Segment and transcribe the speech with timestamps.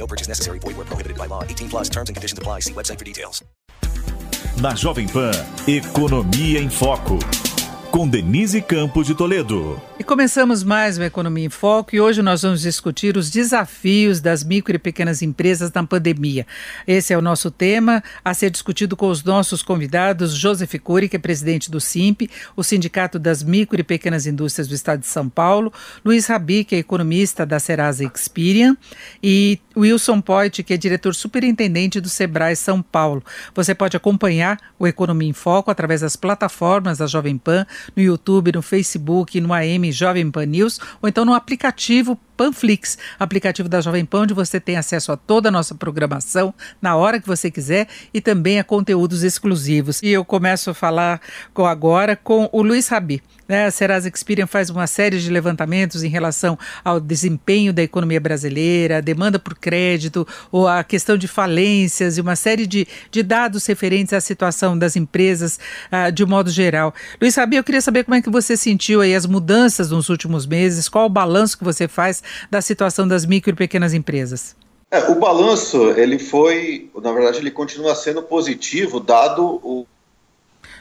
[0.00, 0.58] No purchase necessary.
[0.58, 1.44] Void where prohibited by law.
[1.44, 2.60] 18 plus terms and conditions apply.
[2.60, 3.44] See website for details.
[4.60, 5.34] Na Jovem Pan,
[5.68, 7.18] Economia em Foco.
[7.90, 9.80] Com Denise Campos de Toledo.
[9.98, 14.44] E começamos mais o Economia em Foco e hoje nós vamos discutir os desafios das
[14.44, 16.46] micro e pequenas empresas na pandemia.
[16.86, 21.16] Esse é o nosso tema a ser discutido com os nossos convidados, Joseph Cury, que
[21.16, 25.28] é presidente do SIMP, o Sindicato das Micro e Pequenas Indústrias do Estado de São
[25.28, 25.72] Paulo,
[26.04, 28.76] Luiz Rabi, que é economista da Serasa Experian,
[29.22, 33.22] e Wilson Poit, que é diretor superintendente do Sebrae São Paulo.
[33.54, 37.66] Você pode acompanhar o Economia em Foco através das plataformas da Jovem Pan,
[37.96, 43.68] no YouTube, no Facebook, no AM Jovem Pan News, ou então no aplicativo Panflix, aplicativo
[43.68, 47.26] da Jovem Pan, onde você tem acesso a toda a nossa programação na hora que
[47.26, 50.02] você quiser e também a conteúdos exclusivos.
[50.02, 51.20] E eu começo a falar
[51.52, 53.22] com, agora com o Luiz Rabi.
[53.46, 53.66] Né?
[53.66, 58.98] A Serasa Experian faz uma série de levantamentos em relação ao desempenho da economia brasileira,
[58.98, 63.66] a demanda por crédito, ou a questão de falências e uma série de, de dados
[63.66, 65.58] referentes à situação das empresas
[65.92, 66.94] uh, de modo geral.
[67.20, 70.46] Luiz Rabi, eu queria saber como é que você sentiu aí as mudanças nos últimos
[70.46, 74.56] meses, qual o balanço que você faz da situação das micro e pequenas empresas?
[74.90, 79.86] É, o balanço, ele foi, na verdade, ele continua sendo positivo, dado o.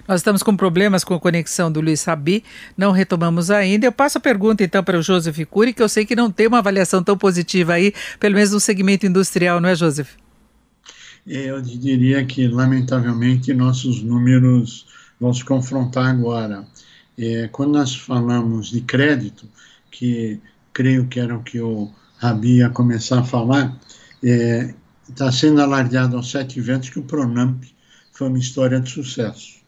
[0.07, 2.43] Nós estamos com problemas com a conexão do Luiz Sabi,
[2.75, 3.85] não retomamos ainda.
[3.85, 6.47] Eu passo a pergunta então para o Joseph Cury, que eu sei que não tem
[6.47, 10.09] uma avaliação tão positiva aí, pelo menos no segmento industrial, não é, Joseph?
[11.27, 14.87] Eu diria que, lamentavelmente, nossos números
[15.19, 16.65] vão se confrontar agora.
[17.15, 19.47] É, quando nós falamos de crédito,
[19.91, 20.39] que
[20.73, 23.77] creio que era o que o Rabi ia começar a falar,
[24.21, 27.63] está é, sendo alardeado aos sete ventos que o Pronamp
[28.11, 29.59] foi uma história de sucesso.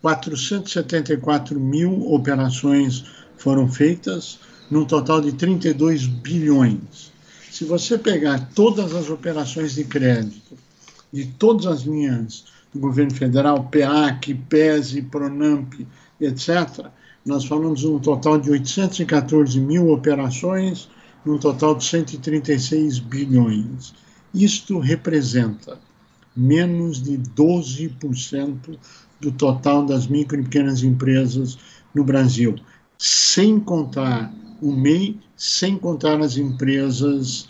[0.00, 3.04] 474 mil operações
[3.36, 7.12] foram feitas, num total de 32 bilhões.
[7.50, 10.56] Se você pegar todas as operações de crédito
[11.12, 15.74] de todas as linhas do governo federal, PEAC, PESE, Pronamp,
[16.20, 16.86] etc.,
[17.24, 20.88] nós falamos um total de 814 mil operações,
[21.24, 23.94] num total de 136 bilhões.
[24.34, 25.78] Isto representa
[26.36, 28.78] menos de 12%
[29.20, 31.56] do total das micro e pequenas empresas
[31.94, 32.56] no Brasil,
[32.98, 37.48] sem contar o MEI, sem contar as empresas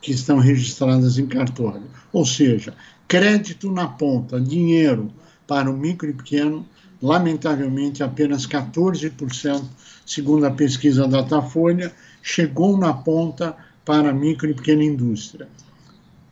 [0.00, 1.88] que estão registradas em cartório.
[2.12, 2.74] Ou seja,
[3.08, 5.10] crédito na ponta, dinheiro
[5.46, 6.66] para o micro e pequeno
[7.02, 9.62] lamentavelmente apenas 14%,
[10.06, 15.48] segundo a pesquisa Datafolha, chegou na ponta para a micro e pequena indústria.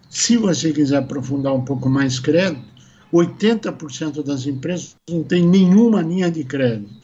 [0.08, 2.72] Se você quiser aprofundar um pouco mais crédito,
[3.12, 7.02] 80% das empresas não tem nenhuma linha de crédito.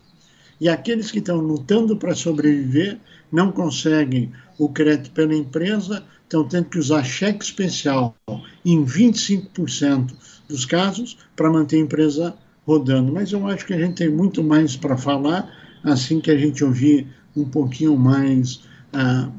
[0.60, 2.98] E aqueles que estão lutando para sobreviver
[3.30, 8.14] não conseguem o crédito pela empresa, estão tendo que usar cheque especial
[8.64, 10.12] em 25%
[10.48, 12.34] dos casos para manter a empresa
[12.68, 13.10] rodando.
[13.10, 15.50] Mas eu acho que a gente tem muito mais para falar
[15.82, 18.60] assim que a gente ouvir um pouquinho mais
[18.92, 19.30] ah,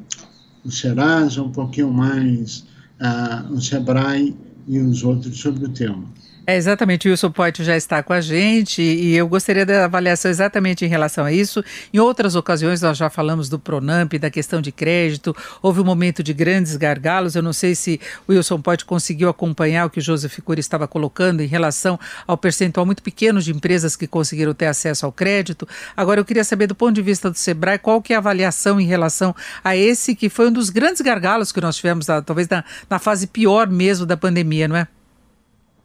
[0.65, 2.65] o Serasa, um pouquinho mais
[2.99, 4.35] ah, o Sebrae
[4.67, 6.03] e os outros sobre o tema.
[6.49, 10.31] É, exatamente, o Wilson Poit já está com a gente e eu gostaria da avaliação
[10.31, 11.63] exatamente em relação a isso.
[11.93, 16.23] Em outras ocasiões nós já falamos do Pronamp, da questão de crédito, houve um momento
[16.23, 20.01] de grandes gargalos, eu não sei se o Wilson Poit conseguiu acompanhar o que o
[20.01, 24.65] Joseph Cury estava colocando em relação ao percentual muito pequeno de empresas que conseguiram ter
[24.65, 25.67] acesso ao crédito.
[25.95, 28.81] Agora eu queria saber do ponto de vista do Sebrae, qual que é a avaliação
[28.81, 32.65] em relação a esse que foi um dos grandes gargalos que nós tivemos, talvez na,
[32.89, 34.87] na fase pior mesmo da pandemia, não é?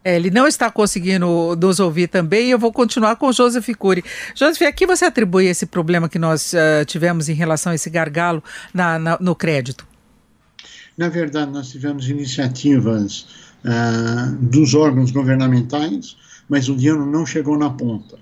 [0.05, 4.05] É, ele não está conseguindo nos ouvir também eu vou continuar com o Joseph Cury.
[4.35, 7.89] Joseph, a que você atribui esse problema que nós uh, tivemos em relação a esse
[7.89, 9.87] gargalo na, na, no crédito?
[10.99, 13.27] Na verdade, nós tivemos iniciativas
[13.65, 16.17] uh, dos órgãos governamentais,
[16.49, 18.19] mas o dinheiro não chegou na ponta.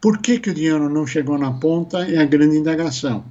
[0.00, 3.24] Por que, que o dinheiro não chegou na ponta é a grande indagação.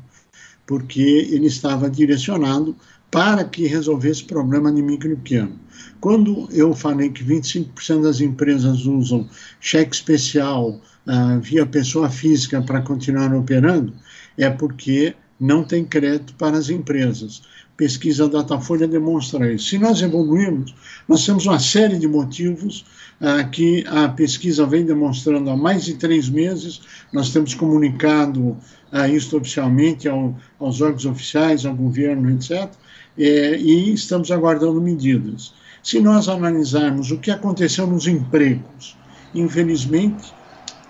[0.68, 2.76] Porque ele estava direcionado
[3.16, 5.58] para que resolvesse o problema de micro e pequeno.
[6.02, 9.26] Quando eu falei que 25% das empresas usam
[9.62, 13.94] cheque especial uh, via pessoa física para continuar operando,
[14.38, 17.42] é porque não tem crédito para as empresas.
[17.78, 19.70] Pesquisa Datafolha demonstra isso.
[19.70, 20.76] Se nós evoluirmos,
[21.08, 22.86] nós temos uma série de motivos
[23.22, 26.82] ah, que a pesquisa vem demonstrando há mais de três meses.
[27.14, 28.58] Nós temos comunicado
[28.92, 32.70] ah, isso oficialmente ao, aos órgãos oficiais, ao governo, etc.
[33.18, 35.54] É, e estamos aguardando medidas.
[35.82, 38.98] Se nós analisarmos o que aconteceu nos empregos,
[39.34, 40.34] infelizmente,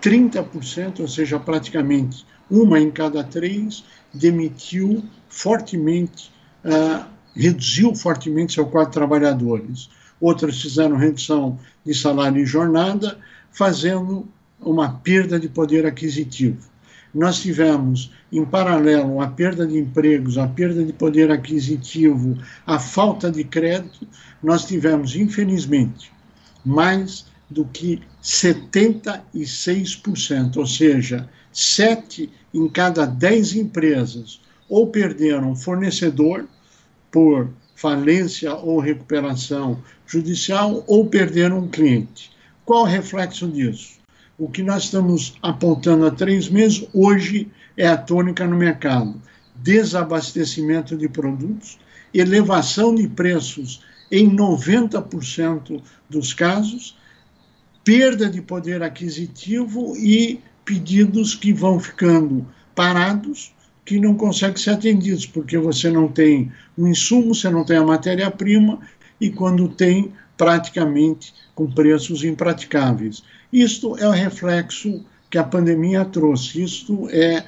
[0.02, 3.84] 30%, ou seja, praticamente uma em cada três,
[4.14, 6.32] demitiu fortemente,
[6.64, 7.06] uh,
[7.36, 9.90] reduziu fortemente seu quadro de trabalhadores.
[10.22, 13.18] Outras fizeram redução de salário e jornada,
[13.52, 14.28] fazendo
[14.62, 16.70] uma perda de poder aquisitivo.
[17.16, 23.32] Nós tivemos, em paralelo, a perda de empregos, a perda de poder aquisitivo, a falta
[23.32, 24.06] de crédito,
[24.44, 26.12] nós tivemos, infelizmente,
[26.66, 36.46] mais do que 76%, ou seja, sete em cada dez empresas ou perderam fornecedor
[37.10, 42.30] por falência ou recuperação judicial ou perderam um cliente.
[42.66, 43.95] Qual o reflexo disso?
[44.38, 49.22] O que nós estamos apontando há três meses, hoje é a tônica no mercado:
[49.56, 51.80] desabastecimento de produtos,
[52.14, 56.98] elevação de preços em 90% dos casos,
[57.84, 62.46] perda de poder aquisitivo e pedidos que vão ficando
[62.76, 63.54] parados,
[63.86, 67.86] que não conseguem ser atendidos, porque você não tem o insumo, você não tem a
[67.86, 68.80] matéria-prima,
[69.22, 73.24] e quando tem, praticamente com preços impraticáveis.
[73.52, 77.46] Isto é o reflexo que a pandemia trouxe, isto é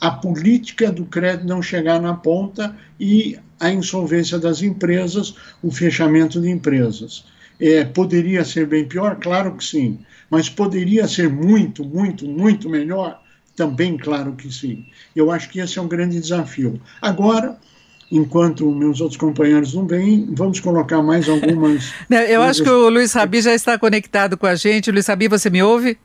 [0.00, 6.40] a política do crédito não chegar na ponta e a insolvência das empresas, o fechamento
[6.40, 7.24] de empresas.
[7.60, 9.16] É, poderia ser bem pior?
[9.16, 9.98] Claro que sim.
[10.30, 13.22] Mas poderia ser muito, muito, muito melhor?
[13.54, 14.86] Também, claro que sim.
[15.14, 16.80] Eu acho que esse é um grande desafio.
[17.02, 17.58] Agora,
[18.10, 21.92] enquanto meus outros companheiros não vêm, vamos colocar mais algumas.
[22.28, 24.90] Eu acho que o Luiz Rabi já está conectado com a gente.
[24.90, 25.96] Luiz Rabi, você me ouve?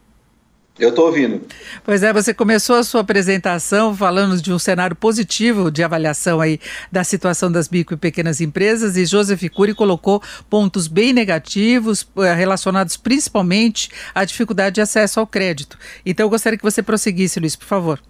[0.77, 1.41] Eu estou ouvindo.
[1.85, 6.59] Pois é, você começou a sua apresentação falando de um cenário positivo de avaliação aí
[6.91, 12.33] da situação das micro e pequenas empresas e Joseph Cury colocou pontos bem negativos eh,
[12.33, 15.79] relacionados principalmente à dificuldade de acesso ao crédito.
[16.05, 18.01] Então eu gostaria que você prosseguisse, Luiz, por favor.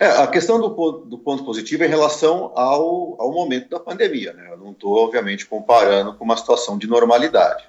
[0.00, 0.68] É, a questão do,
[1.04, 4.32] do, ponto positivo é em relação ao, ao momento da pandemia.
[4.32, 4.48] Né?
[4.50, 7.64] Eu não estou, obviamente, comparando com uma situação de normalidade.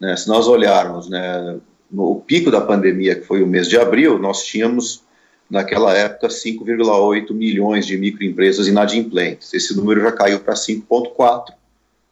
[0.00, 0.16] Né?
[0.16, 1.58] Se nós olharmos né,
[1.90, 5.02] no pico da pandemia, que foi o mês de abril, nós tínhamos,
[5.50, 9.52] naquela época, 5,8 milhões de microempresas inadimplentes.
[9.52, 11.52] Esse número já caiu para 5,4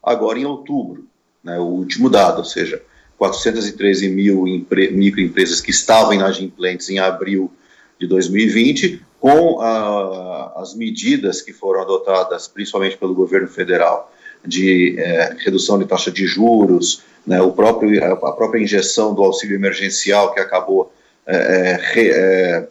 [0.02, 1.06] agora em outubro,
[1.42, 2.82] né, o último dado, ou seja,
[3.16, 7.52] 413 mil microempresas que estavam inadimplentes em abril
[7.98, 14.12] de 2020, com uh, as medidas que foram adotadas, principalmente pelo governo federal,
[14.44, 19.54] de eh, redução de taxa de juros, né, o próprio, a própria injeção do auxílio
[19.54, 20.92] emergencial que acabou
[21.24, 22.68] é, re, é,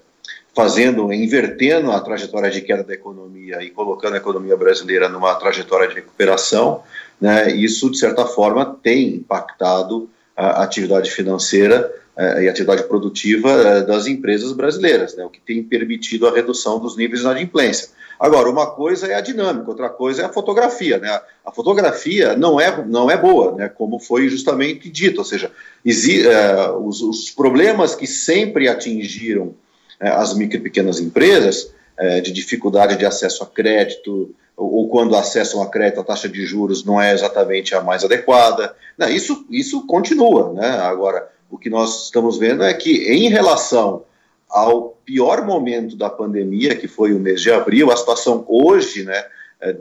[0.53, 5.87] fazendo, invertendo a trajetória de queda da economia e colocando a economia brasileira numa trajetória
[5.87, 6.83] de recuperação,
[7.21, 10.09] né, isso, de certa forma, tem impactado
[10.41, 15.63] a atividade financeira é, e atividade produtiva é, das empresas brasileiras, né, o que tem
[15.63, 17.89] permitido a redução dos níveis de inadimplência.
[18.19, 20.99] Agora, uma coisa é a dinâmica, outra coisa é a fotografia.
[20.99, 21.09] Né?
[21.43, 23.69] A fotografia não é, não é boa, né?
[23.69, 25.49] como foi justamente dito, ou seja,
[25.83, 29.55] é, os, os, problemas que sempre atingiram
[29.99, 35.15] as micro e pequenas empresas, é, de dificuldade de acesso a crédito, ou, ou, quando
[35.15, 39.11] acessam a crédito a taxa de juros não é exatamente a mais adequada, né?
[39.11, 40.51] isso, isso continua.
[40.51, 40.67] Né?
[40.67, 44.03] Agora, o que nós estamos vendo é que, em relação
[44.49, 49.23] ao pior momento da pandemia, que foi o mês de abril, a situação hoje, né,
[49.61, 49.75] é,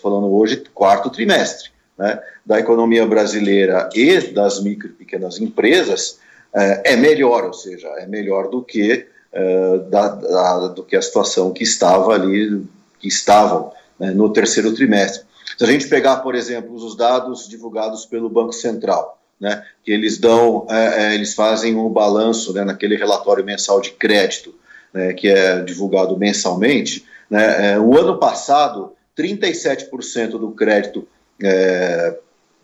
[0.00, 6.20] falando hoje, quarto trimestre, né, da economia brasileira e das micro e pequenas empresas,
[6.54, 11.02] é, é melhor, ou seja, é melhor do que, é, da, da, do que a
[11.02, 12.64] situação que estava ali,
[12.98, 15.24] que estavam né, no terceiro trimestre.
[15.56, 20.18] Se a gente pegar, por exemplo, os dados divulgados pelo Banco Central, né, que eles
[20.18, 24.54] dão, é, é, eles fazem um balanço né, naquele relatório mensal de crédito,
[24.92, 27.06] né, que é divulgado mensalmente.
[27.30, 31.06] Né, é, o ano passado, 37% do crédito
[31.42, 32.18] é,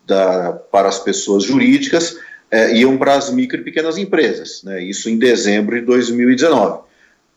[0.07, 2.17] da, para as pessoas jurídicas
[2.53, 6.83] é, iam para as micro e pequenas empresas, né, isso em dezembro de 2019.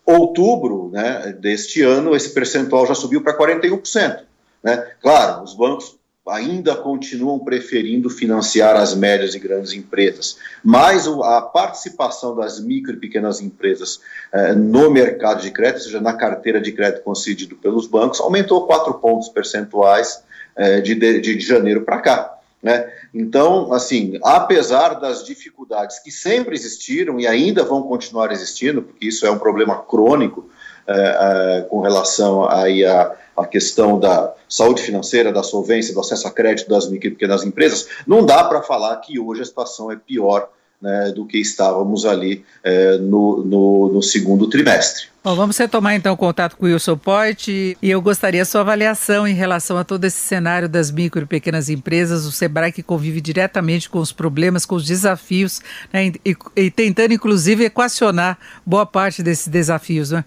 [0.06, 4.20] Outubro né, deste ano, esse percentual já subiu para 41%.
[4.62, 4.86] Né?
[5.02, 5.96] Claro, os bancos
[6.28, 12.98] ainda continuam preferindo financiar as médias e grandes empresas, mas a participação das micro e
[12.98, 14.02] pequenas empresas
[14.34, 18.66] eh, no mercado de crédito, ou seja, na carteira de crédito concedido pelos bancos, aumentou
[18.66, 20.24] 4 pontos percentuais
[20.56, 22.35] eh, de, de, de janeiro para cá.
[22.66, 22.92] Né?
[23.14, 29.24] Então, assim, apesar das dificuldades que sempre existiram e ainda vão continuar existindo, porque isso
[29.24, 30.50] é um problema crônico
[30.88, 36.32] eh, com relação aí a a questão da saúde financeira, da solvência, do acesso a
[36.32, 39.98] crédito das micro e pequenas empresas, não dá para falar que hoje a situação é
[39.98, 40.50] pior
[40.82, 45.08] né, do que estávamos ali é, no, no, no, segundo trimestre.
[45.24, 48.62] Bom, vamos retomar então o contato com o Wilson Point e eu gostaria a sua
[48.62, 52.84] avaliação em relação a todo esse cenário das micro e pequenas empresas, o Sebrae que
[52.84, 58.86] convive diretamente com os problemas, com os desafios né, e, e tentando inclusive equacionar boa
[58.86, 60.24] parte desses desafios, né?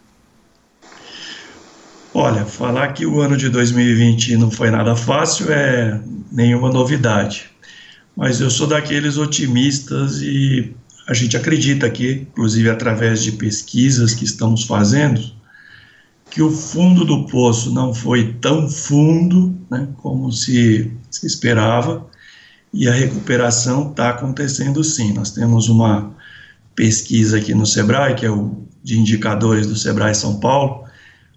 [2.14, 6.00] Olha, falar que o ano de 2020 não foi nada fácil é
[6.32, 7.50] nenhuma novidade.
[8.18, 10.74] Mas eu sou daqueles otimistas e
[11.06, 15.22] a gente acredita aqui, inclusive através de pesquisas que estamos fazendo,
[16.28, 22.04] que o fundo do poço não foi tão fundo né, como se, se esperava
[22.74, 25.12] e a recuperação está acontecendo sim.
[25.12, 26.12] Nós temos uma
[26.74, 30.84] pesquisa aqui no Sebrae, que é o de indicadores do Sebrae São Paulo,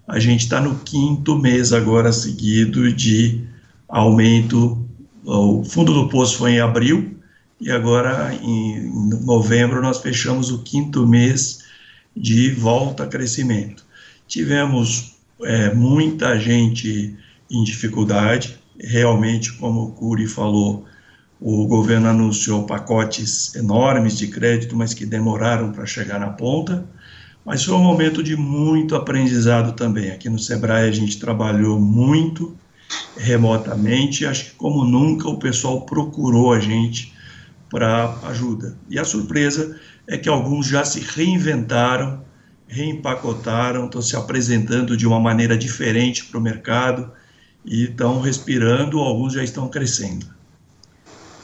[0.08, 3.44] a gente está no quinto mês agora seguido de
[3.88, 4.84] aumento.
[5.24, 7.16] O fundo do poço foi em abril
[7.60, 8.90] e agora em
[9.24, 11.60] novembro nós fechamos o quinto mês
[12.16, 13.84] de volta a crescimento.
[14.26, 17.16] Tivemos é, muita gente
[17.50, 20.86] em dificuldade, realmente, como o Curi falou,
[21.40, 26.84] o governo anunciou pacotes enormes de crédito, mas que demoraram para chegar na ponta.
[27.44, 30.10] Mas foi um momento de muito aprendizado também.
[30.10, 32.56] Aqui no Sebrae a gente trabalhou muito
[33.16, 37.12] remotamente, acho que como nunca o pessoal procurou a gente
[37.70, 38.76] para ajuda.
[38.88, 42.22] E a surpresa é que alguns já se reinventaram,
[42.66, 47.10] reempacotaram, estão se apresentando de uma maneira diferente para o mercado
[47.64, 50.26] e estão respirando, alguns já estão crescendo.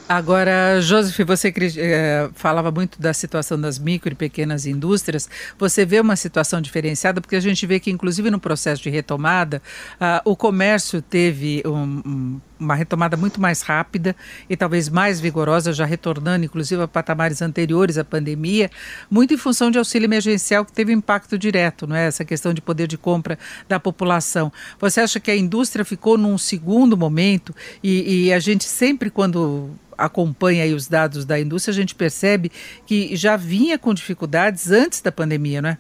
[0.09, 5.29] Agora, Joseph, você é, falava muito da situação das micro e pequenas indústrias.
[5.59, 9.61] Você vê uma situação diferenciada, porque a gente vê que, inclusive no processo de retomada,
[10.01, 14.15] uh, o comércio teve um, um, uma retomada muito mais rápida
[14.49, 18.71] e talvez mais vigorosa, já retornando, inclusive, a patamares anteriores à pandemia,
[19.11, 22.07] muito em função de auxílio emergencial que teve impacto direto, não é?
[22.07, 23.39] Essa questão de poder de compra
[23.69, 24.53] da população.
[24.81, 29.71] Você acha que a indústria ficou num segundo momento e, e a gente sempre, quando
[29.97, 32.53] acompanha aí os dados da indústria, a gente percebe
[32.87, 35.79] que já vinha com dificuldades antes da pandemia, não é?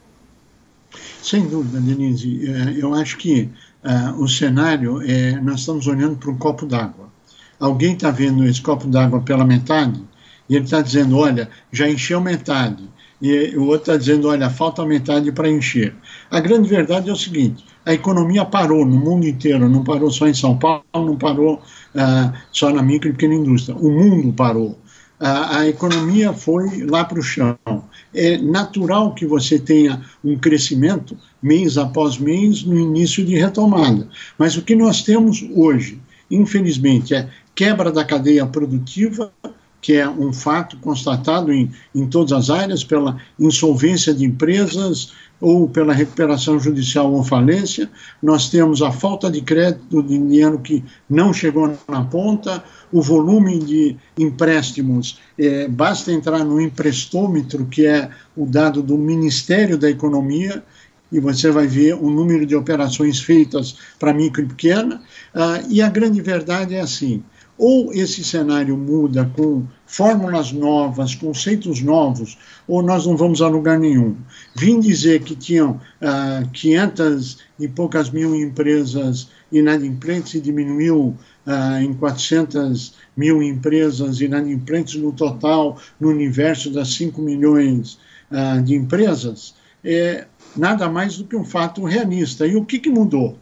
[1.23, 2.51] Sem dúvida, Denise.
[2.51, 3.49] É, eu acho que
[3.89, 7.09] uh, o cenário é nós estamos olhando para um copo d'água.
[7.59, 10.01] Alguém está vendo esse copo d'água pela metade
[10.49, 12.89] e ele está dizendo, olha, já encheu metade.
[13.21, 15.95] E o outro está dizendo, olha, falta metade para encher.
[16.31, 20.29] A grande verdade é o seguinte: a economia parou no mundo inteiro, não parou só
[20.29, 23.77] em São Paulo, não parou uh, só na micro e pequena indústria.
[23.77, 24.79] O mundo parou.
[25.21, 27.59] Uh, a economia foi lá para o chão.
[28.15, 34.09] É natural que você tenha um crescimento mês após mês no início de retomada.
[34.39, 39.33] Mas o que nós temos hoje, infelizmente, é quebra da cadeia produtiva,
[39.81, 45.69] que é um fato constatado em, em todas as áreas, pela insolvência de empresas, ou
[45.69, 47.89] pela recuperação judicial ou falência,
[48.23, 53.59] nós temos a falta de crédito de dinheiro que não chegou na ponta, o volume
[53.59, 60.63] de empréstimos, é, basta entrar no emprestômetro, que é o dado do Ministério da Economia,
[61.11, 65.03] e você vai ver o número de operações feitas para micro e pequena,
[65.35, 67.23] ah, e a grande verdade é assim,
[67.57, 73.79] ou esse cenário muda com fórmulas novas, conceitos novos, ou nós não vamos a lugar
[73.79, 74.17] nenhum.
[74.55, 81.17] Vim dizer que tinham ah, 500 e poucas mil empresas inadimplentes e diminuiu
[81.49, 87.99] ah, em 400 mil empresas inadimplentes no total, no universo das 5 milhões
[88.31, 92.47] ah, de empresas, é nada mais do que um fato realista.
[92.47, 93.39] E o que, que mudou?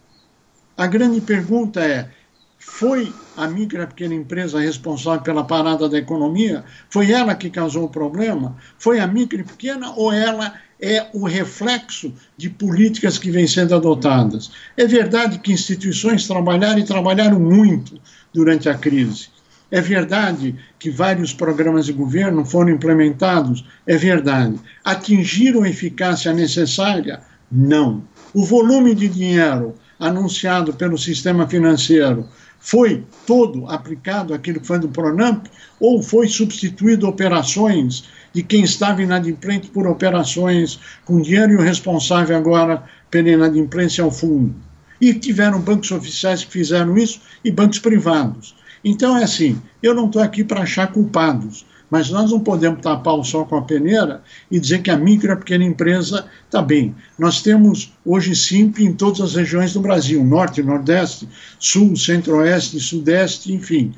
[0.76, 2.08] A grande pergunta é:
[2.56, 6.64] foi a micro e pequena empresa responsável pela parada da economia?
[6.88, 8.56] Foi ela que causou o problema?
[8.78, 13.74] Foi a micro e pequena ou ela é o reflexo de políticas que vêm sendo
[13.74, 14.50] adotadas?
[14.76, 18.00] É verdade que instituições trabalharam e trabalharam muito
[18.32, 19.28] durante a crise,
[19.68, 23.64] É verdade que vários programas de governo foram implementados?
[23.84, 24.60] É verdade.
[24.84, 27.20] Atingiram a eficácia necessária?
[27.50, 28.04] Não.
[28.32, 32.28] O volume de dinheiro anunciado pelo sistema financeiro
[32.60, 35.46] foi todo aplicado aquilo que foi do Pronamp
[35.80, 38.04] ou foi substituído operações
[38.36, 44.10] de quem estava inadimplente por operações com dinheiro e o responsável agora pela inadimplência ao
[44.10, 44.54] fundo?
[45.00, 48.54] E tiveram bancos oficiais que fizeram isso e bancos privados.
[48.84, 53.14] Então é assim, eu não estou aqui para achar culpados, mas nós não podemos tapar
[53.14, 56.60] o sol com a peneira e dizer que a micro e a pequena empresa está
[56.60, 56.94] bem.
[57.18, 61.26] Nós temos hoje SIMP em todas as regiões do Brasil, Norte, Nordeste,
[61.58, 63.94] Sul, Centro-Oeste, Sudeste, enfim.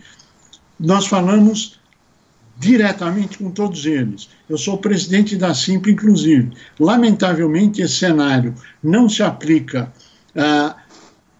[0.78, 1.77] Nós falamos
[2.58, 4.28] diretamente com todos eles.
[4.48, 6.50] Eu sou presidente da SIMP, inclusive.
[6.78, 9.92] Lamentavelmente, esse cenário não se aplica
[10.34, 10.76] ah,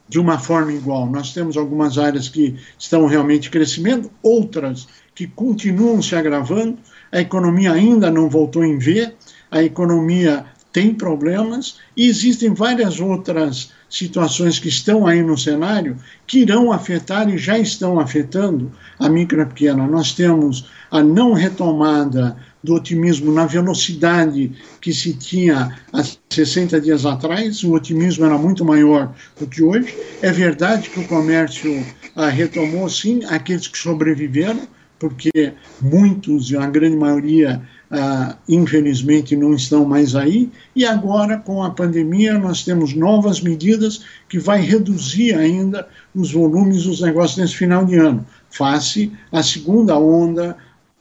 [0.08, 1.10] de uma forma igual.
[1.10, 6.78] Nós temos algumas áreas que estão realmente crescendo, outras que continuam se agravando,
[7.10, 9.12] a economia ainda não voltou em V,
[9.50, 16.40] a economia tem problemas e existem várias outras situações que estão aí no cenário que
[16.40, 19.86] irão afetar e já estão afetando a micro e pequena.
[19.86, 27.06] Nós temos a não retomada do otimismo na velocidade que se tinha há 60 dias
[27.06, 29.94] atrás, o otimismo era muito maior do que hoje.
[30.20, 31.84] É verdade que o comércio
[32.16, 34.66] ah, retomou, sim, aqueles que sobreviveram,
[34.98, 40.50] porque muitos, a grande maioria, ah, infelizmente, não estão mais aí.
[40.74, 46.84] E agora, com a pandemia, nós temos novas medidas que vai reduzir ainda os volumes
[46.84, 50.56] dos negócios nesse final de ano, face à segunda onda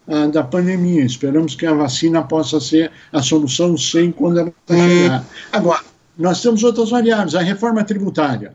[0.07, 1.03] ah, da pandemia.
[1.03, 5.25] Esperamos que a vacina possa ser a solução sem quando ela chegar.
[5.51, 5.81] Agora,
[6.17, 7.35] nós temos outras variáveis.
[7.35, 8.53] A reforma tributária.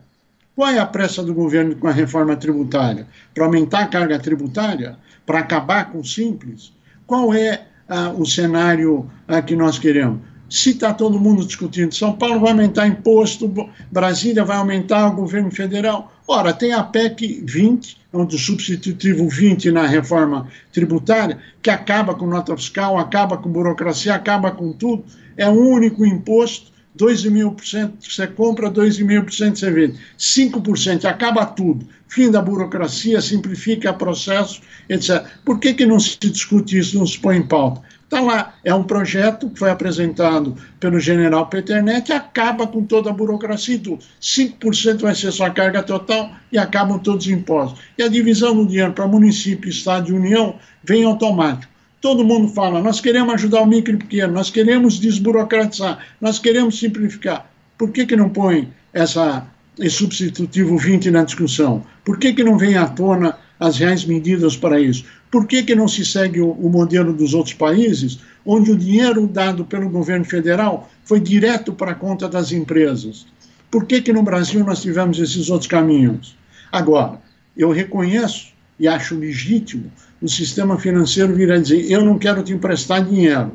[0.55, 3.07] Qual é a pressa do governo com a reforma tributária?
[3.33, 4.97] Para aumentar a carga tributária?
[5.25, 6.73] Para acabar com o simples?
[7.07, 10.19] Qual é ah, o cenário ah, que nós queremos?
[10.49, 13.51] Se está todo mundo discutindo, São Paulo vai aumentar imposto,
[13.91, 16.13] Brasília vai aumentar o governo federal.
[16.27, 22.27] Ora, tem a PEC 20, onde o substitutivo 20 na reforma tributária, que acaba com
[22.27, 25.03] nota fiscal, acaba com burocracia, acaba com tudo.
[25.35, 29.99] É um único imposto, 2,5% você compra, 2,5% você vende.
[30.17, 31.87] 5% acaba tudo.
[32.07, 35.25] Fim da burocracia, simplifica o processo, etc.
[35.43, 37.81] Por que, que não se discute isso, não se põe em pauta?
[38.03, 43.13] Está lá, é um projeto que foi apresentado pelo general Peternet, acaba com toda a
[43.13, 44.03] burocracia e tudo.
[44.21, 47.79] 5% vai ser sua carga total e acabam todos os impostos.
[47.97, 51.72] E a divisão do dinheiro para município, estado e união vem automático.
[52.03, 56.77] Todo mundo fala, nós queremos ajudar o micro e pequeno, nós queremos desburocratizar, nós queremos
[56.77, 57.49] simplificar.
[57.77, 59.47] Por que, que não põe essa,
[59.79, 61.81] esse substitutivo 20 na discussão?
[62.03, 65.05] Por que, que não vem à tona as reais medidas para isso?
[65.31, 69.25] Por que, que não se segue o, o modelo dos outros países, onde o dinheiro
[69.25, 73.25] dado pelo governo federal foi direto para a conta das empresas?
[73.71, 76.37] Por que, que no Brasil nós tivemos esses outros caminhos?
[76.69, 77.21] Agora,
[77.55, 82.53] eu reconheço e acho legítimo o sistema financeiro vir a dizer: eu não quero te
[82.53, 83.51] emprestar dinheiro.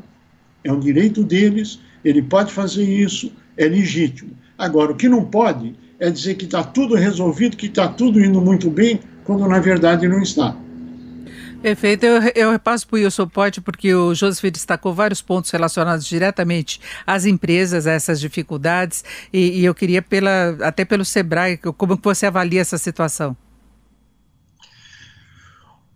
[0.62, 4.30] É um direito deles, ele pode fazer isso, é legítimo.
[4.56, 8.40] Agora, o que não pode é dizer que está tudo resolvido, que está tudo indo
[8.40, 10.54] muito bem, quando na verdade não está.
[11.62, 12.06] Perfeito.
[12.06, 16.80] Eu, eu repasso para o Wilson Pote, porque o Joseph destacou vários pontos relacionados diretamente
[17.06, 22.26] às empresas, a essas dificuldades, e, e eu queria, pela, até pelo SEBRAE, como você
[22.26, 23.36] avalia essa situação?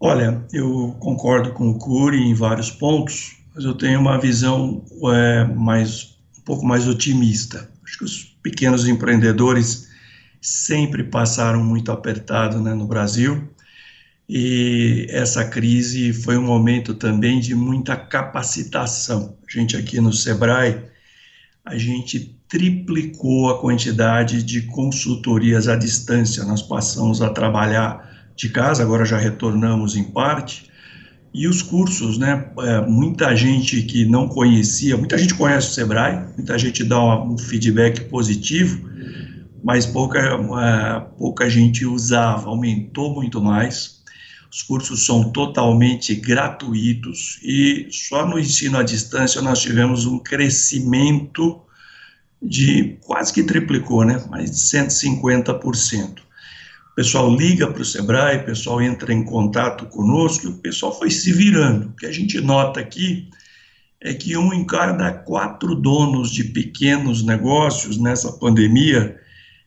[0.05, 4.85] Olha, eu concordo com o Cury em vários pontos, mas eu tenho uma visão
[5.15, 7.71] é, mais, um pouco mais otimista.
[7.85, 9.87] Acho que os pequenos empreendedores
[10.41, 13.49] sempre passaram muito apertado né, no Brasil,
[14.29, 19.37] e essa crise foi um momento também de muita capacitação.
[19.47, 20.83] A gente aqui no Sebrae,
[21.65, 26.43] a gente triplicou a quantidade de consultorias à distância.
[26.43, 28.12] Nós passamos a trabalhar
[28.43, 30.69] de casa, agora já retornamos em parte.
[31.33, 32.51] E os cursos, né?
[32.59, 37.39] É, muita gente que não conhecia, muita gente conhece o Sebrae, muita gente dá um
[37.39, 38.91] feedback positivo,
[39.63, 44.03] mas pouca, é, pouca gente usava, aumentou muito mais.
[44.51, 51.63] Os cursos são totalmente gratuitos e só no ensino à distância nós tivemos um crescimento
[52.43, 54.23] de quase que triplicou, né?
[54.29, 56.32] Mais de 150%.
[56.93, 61.11] O pessoal liga para o Sebrae, o pessoal entra em contato conosco, o pessoal foi
[61.11, 61.89] se virando.
[61.89, 63.29] O que a gente nota aqui
[64.01, 69.19] é que um em cada quatro donos de pequenos negócios nessa pandemia,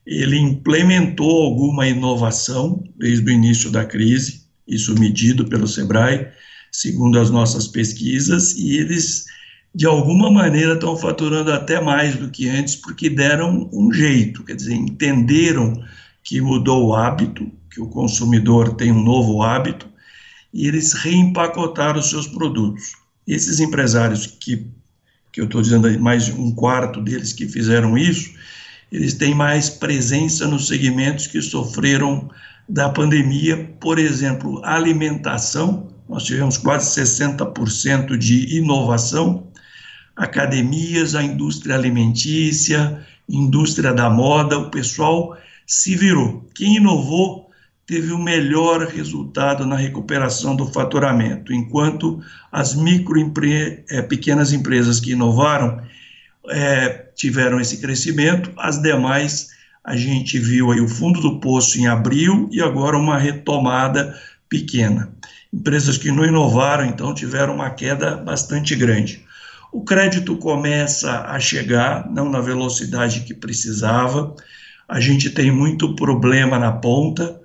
[0.06, 6.28] ele implementou alguma inovação desde o início da crise isso medido pelo SEBRAE,
[6.72, 9.26] segundo as nossas pesquisas, e eles,
[9.74, 14.56] de alguma maneira, estão faturando até mais do que antes, porque deram um jeito, quer
[14.56, 15.82] dizer, entenderam
[16.26, 19.88] que mudou o hábito, que o consumidor tem um novo hábito,
[20.52, 22.94] e eles reempacotaram os seus produtos.
[23.28, 24.66] Esses empresários que,
[25.32, 28.34] que eu estou dizendo aí, mais um quarto deles que fizeram isso,
[28.92, 32.30] eles têm mais presença nos segmentos que sofreram
[32.68, 39.48] da pandemia, por exemplo, alimentação, nós tivemos quase 60% de inovação,
[40.16, 46.47] academias, a indústria alimentícia, indústria da moda, o pessoal se virou.
[46.54, 47.49] Quem inovou
[47.86, 53.19] teve o melhor resultado na recuperação do faturamento, enquanto as micro
[53.89, 55.82] é, pequenas empresas que inovaram
[56.49, 59.49] é, tiveram esse crescimento, as demais
[59.84, 65.13] a gente viu aí o fundo do poço em abril e agora uma retomada pequena.
[65.54, 69.23] Empresas que não inovaram, então, tiveram uma queda bastante grande.
[69.71, 74.36] O crédito começa a chegar, não na velocidade que precisava.
[74.88, 77.39] A gente tem muito problema na ponta.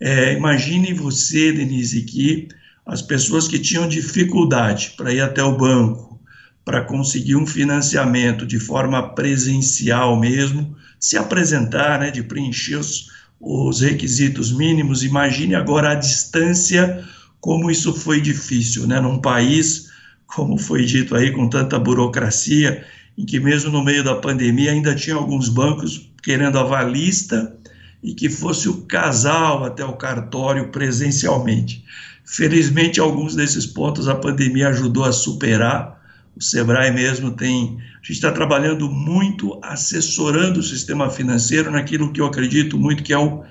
[0.00, 2.48] É, imagine você, Denise, que
[2.86, 6.20] as pessoas que tinham dificuldade para ir até o banco,
[6.64, 13.80] para conseguir um financiamento de forma presencial mesmo, se apresentar, né, de preencher os, os
[13.80, 15.02] requisitos mínimos.
[15.02, 17.04] Imagine agora a distância,
[17.40, 19.90] como isso foi difícil, né, num país,
[20.26, 22.84] como foi dito aí, com tanta burocracia,
[23.16, 27.56] em que mesmo no meio da pandemia ainda tinha alguns bancos querendo avalista
[28.02, 31.84] e que fosse o casal até o cartório presencialmente.
[32.24, 36.02] Felizmente, alguns desses pontos a pandemia ajudou a superar.
[36.36, 42.20] O Sebrae mesmo tem a gente está trabalhando muito assessorando o sistema financeiro naquilo que
[42.20, 43.44] eu acredito muito que é o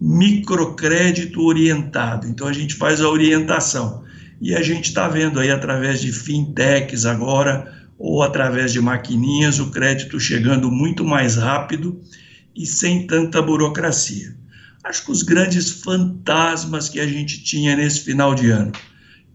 [0.00, 2.26] microcrédito orientado.
[2.26, 4.02] Então a gente faz a orientação
[4.40, 9.70] e a gente está vendo aí através de fintechs agora ou através de maquininhas o
[9.70, 12.00] crédito chegando muito mais rápido
[12.56, 14.34] e sem tanta burocracia.
[14.82, 18.72] Acho que os grandes fantasmas que a gente tinha nesse final de ano,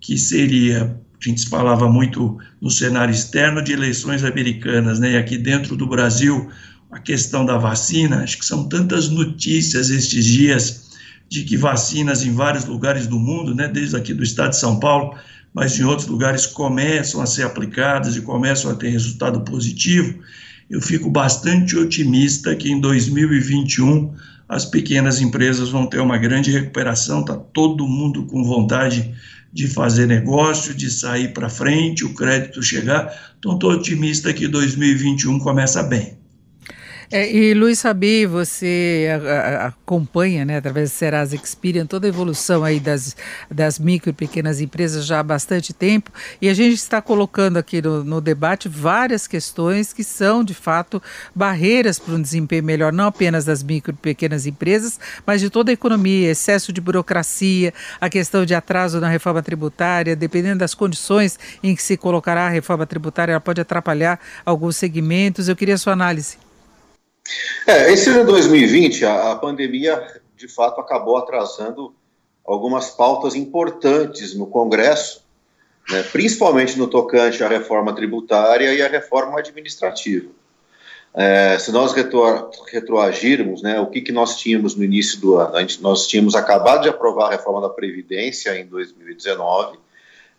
[0.02, 5.14] que seria a gente falava muito no cenário externo de eleições americanas, né?
[5.14, 6.50] E aqui dentro do Brasil,
[6.92, 10.86] a questão da vacina, acho que são tantas notícias estes dias
[11.30, 14.80] de que vacinas em vários lugares do mundo, né, desde aqui do estado de São
[14.80, 15.18] Paulo,
[15.56, 20.20] mas em outros lugares começam a ser aplicadas e começam a ter resultado positivo,
[20.70, 24.14] eu fico bastante otimista que em 2021
[24.50, 29.16] as pequenas empresas vão ter uma grande recuperação, está todo mundo com vontade
[29.54, 33.34] de fazer negócio, de sair para frente, o crédito chegar.
[33.40, 36.15] Então, estou otimista que 2021 começa bem.
[37.12, 39.08] É, e Luiz Sabi, você
[39.62, 43.16] acompanha, né, através do Serasa Experian, toda a evolução aí das,
[43.50, 47.82] das micro e pequenas empresas já há bastante tempo, e a gente está colocando aqui
[47.82, 51.02] no, no debate várias questões que são, de fato,
[51.34, 55.72] barreiras para um desempenho melhor, não apenas das micro e pequenas empresas, mas de toda
[55.72, 61.38] a economia, excesso de burocracia, a questão de atraso na reforma tributária, dependendo das condições
[61.62, 65.48] em que se colocará a reforma tributária, ela pode atrapalhar alguns segmentos.
[65.48, 66.45] Eu queria a sua análise.
[67.66, 71.94] É, esse ano 2020, a, a pandemia de fato acabou atrasando
[72.46, 75.24] algumas pautas importantes no Congresso,
[75.90, 80.30] né, principalmente no tocante à reforma tributária e à reforma administrativa.
[81.14, 85.56] É, se nós retro, retroagirmos, né, o que, que nós tínhamos no início do ano?
[85.56, 89.78] A gente, nós tínhamos acabado de aprovar a reforma da Previdência em 2019,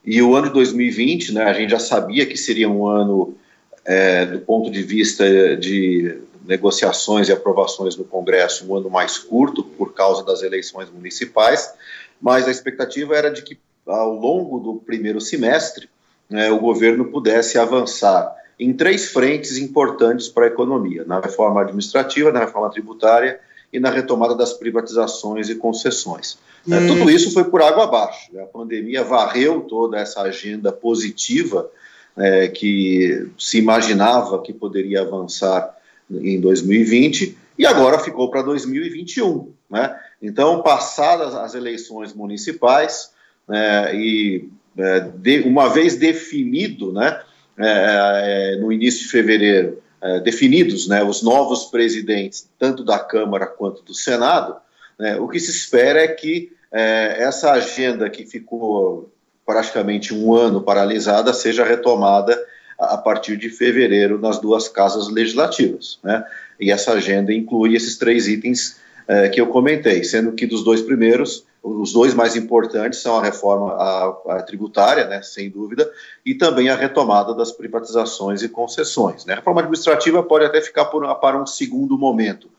[0.04, 3.36] e o ano de 2020, né, a gente já sabia que seria um ano,
[3.84, 9.62] é, do ponto de vista de negociações e aprovações no Congresso um ano mais curto
[9.62, 11.72] por causa das eleições municipais,
[12.20, 15.88] mas a expectativa era de que ao longo do primeiro semestre
[16.28, 22.32] né, o governo pudesse avançar em três frentes importantes para a economia: na reforma administrativa,
[22.32, 23.38] na reforma tributária
[23.72, 26.38] e na retomada das privatizações e concessões.
[26.66, 26.86] Hum.
[26.86, 28.32] Tudo isso foi por água abaixo.
[28.32, 28.42] Né?
[28.42, 31.70] A pandemia varreu toda essa agenda positiva
[32.16, 35.75] é, que se imaginava que poderia avançar
[36.10, 39.52] em 2020 e agora ficou para 2021.
[39.70, 39.98] Né?
[40.20, 43.10] Então, passadas as eleições municipais
[43.48, 47.20] né, e é, de, uma vez definido, né,
[47.58, 53.46] é, é, no início de fevereiro, é, definidos né, os novos presidentes, tanto da Câmara
[53.46, 54.56] quanto do Senado,
[54.98, 59.10] né, o que se espera é que é, essa agenda que ficou
[59.46, 62.38] praticamente um ano paralisada seja retomada
[62.78, 65.98] a partir de fevereiro nas duas casas legislativas.
[66.02, 66.24] Né?
[66.60, 68.76] E essa agenda inclui esses três itens
[69.08, 73.22] eh, que eu comentei, sendo que dos dois primeiros, os dois mais importantes são a
[73.22, 75.88] reforma a, a tributária, né, sem dúvida,
[76.24, 79.24] e também a retomada das privatizações e concessões.
[79.24, 79.34] Né.
[79.34, 82.50] A reforma administrativa pode até ficar por, para um segundo momento,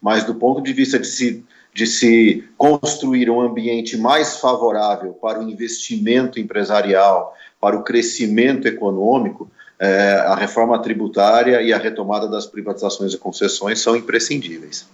[0.00, 5.38] mas do ponto de vista de se, de se construir um ambiente mais favorável para
[5.38, 12.46] o investimento empresarial, para o crescimento econômico, é, a reforma tributária e a retomada das
[12.46, 14.86] privatizações e concessões são imprescindíveis.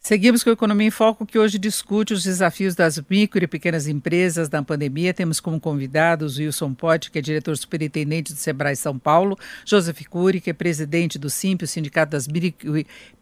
[0.00, 3.86] Seguimos com a Economia em Foco, que hoje discute os desafios das micro e pequenas
[3.86, 5.12] empresas na pandemia.
[5.12, 9.36] Temos como convidados Wilson Potti, que é diretor superintendente do Sebrae São Paulo,
[9.66, 12.72] Joseph Cury, que é presidente do SIMP, o Sindicato das Micro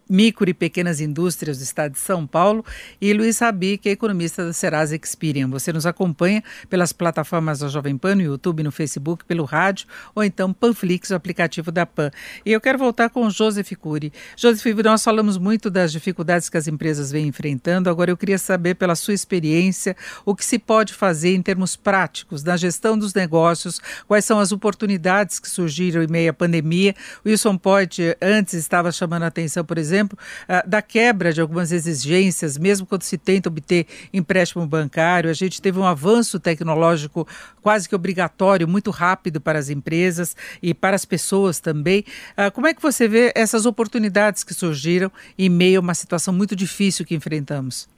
[0.09, 2.65] micro e pequenas indústrias do estado de São Paulo,
[3.01, 5.49] e Luiz Rabi, que é economista da Serasa Experian.
[5.49, 10.23] Você nos acompanha pelas plataformas da Jovem Pan, no YouTube, no Facebook, pelo rádio, ou
[10.23, 12.11] então Panflix, o aplicativo da Pan.
[12.45, 14.13] E eu quero voltar com o Joseph Cury.
[14.37, 18.75] Joseph, nós falamos muito das dificuldades que as empresas vêm enfrentando, agora eu queria saber,
[18.75, 23.81] pela sua experiência, o que se pode fazer em termos práticos na gestão dos negócios,
[24.07, 26.95] quais são as oportunidades que surgiram em meio à pandemia.
[27.25, 31.73] Wilson Poit antes estava chamando a atenção, por exemplo, exemplo, uh, da quebra de algumas
[31.73, 35.31] exigências, mesmo quando se tenta obter empréstimo bancário.
[35.31, 37.27] A gente teve um avanço tecnológico
[37.63, 42.05] quase que obrigatório, muito rápido para as empresas e para as pessoas também.
[42.37, 46.33] Uh, como é que você vê essas oportunidades que surgiram em meio a uma situação
[46.33, 47.89] muito difícil que enfrentamos?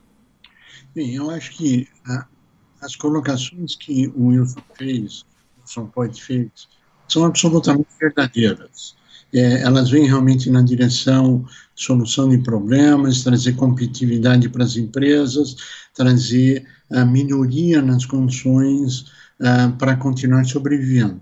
[0.95, 2.25] Bem, eu acho que uh,
[2.81, 5.23] as colocações que o Wilson fez,
[5.57, 6.69] o Wilson Point fez,
[7.09, 8.98] são absolutamente verdadeiras
[9.33, 11.45] é, elas vêm realmente na direção
[11.79, 15.57] solução de problemas, trazer competitividade para as empresas,
[15.95, 19.03] trazer a melhoria nas condições
[19.41, 21.21] uh, para continuar sobrevivendo.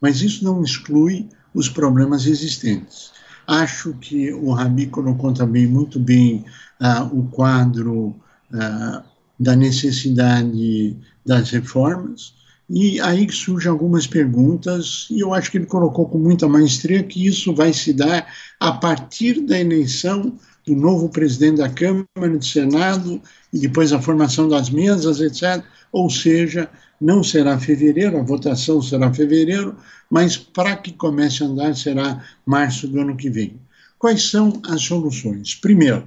[0.00, 3.10] Mas isso não exclui os problemas existentes.
[3.46, 6.44] Acho que o Rabi colocou também muito bem
[6.80, 8.16] uh, o quadro
[8.52, 9.02] uh,
[9.38, 12.34] da necessidade das reformas,
[12.68, 17.26] e aí surgem algumas perguntas, e eu acho que ele colocou com muita maestria que
[17.26, 18.26] isso vai se dar
[18.60, 24.48] a partir da eleição do novo presidente da Câmara, do Senado, e depois a formação
[24.48, 25.64] das mesas, etc.
[25.90, 26.68] Ou seja,
[27.00, 29.74] não será fevereiro, a votação será fevereiro,
[30.10, 33.58] mas para que comece a andar será março do ano que vem.
[33.98, 35.54] Quais são as soluções?
[35.54, 36.06] Primeiro,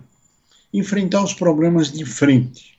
[0.71, 2.77] enfrentar os problemas de frente.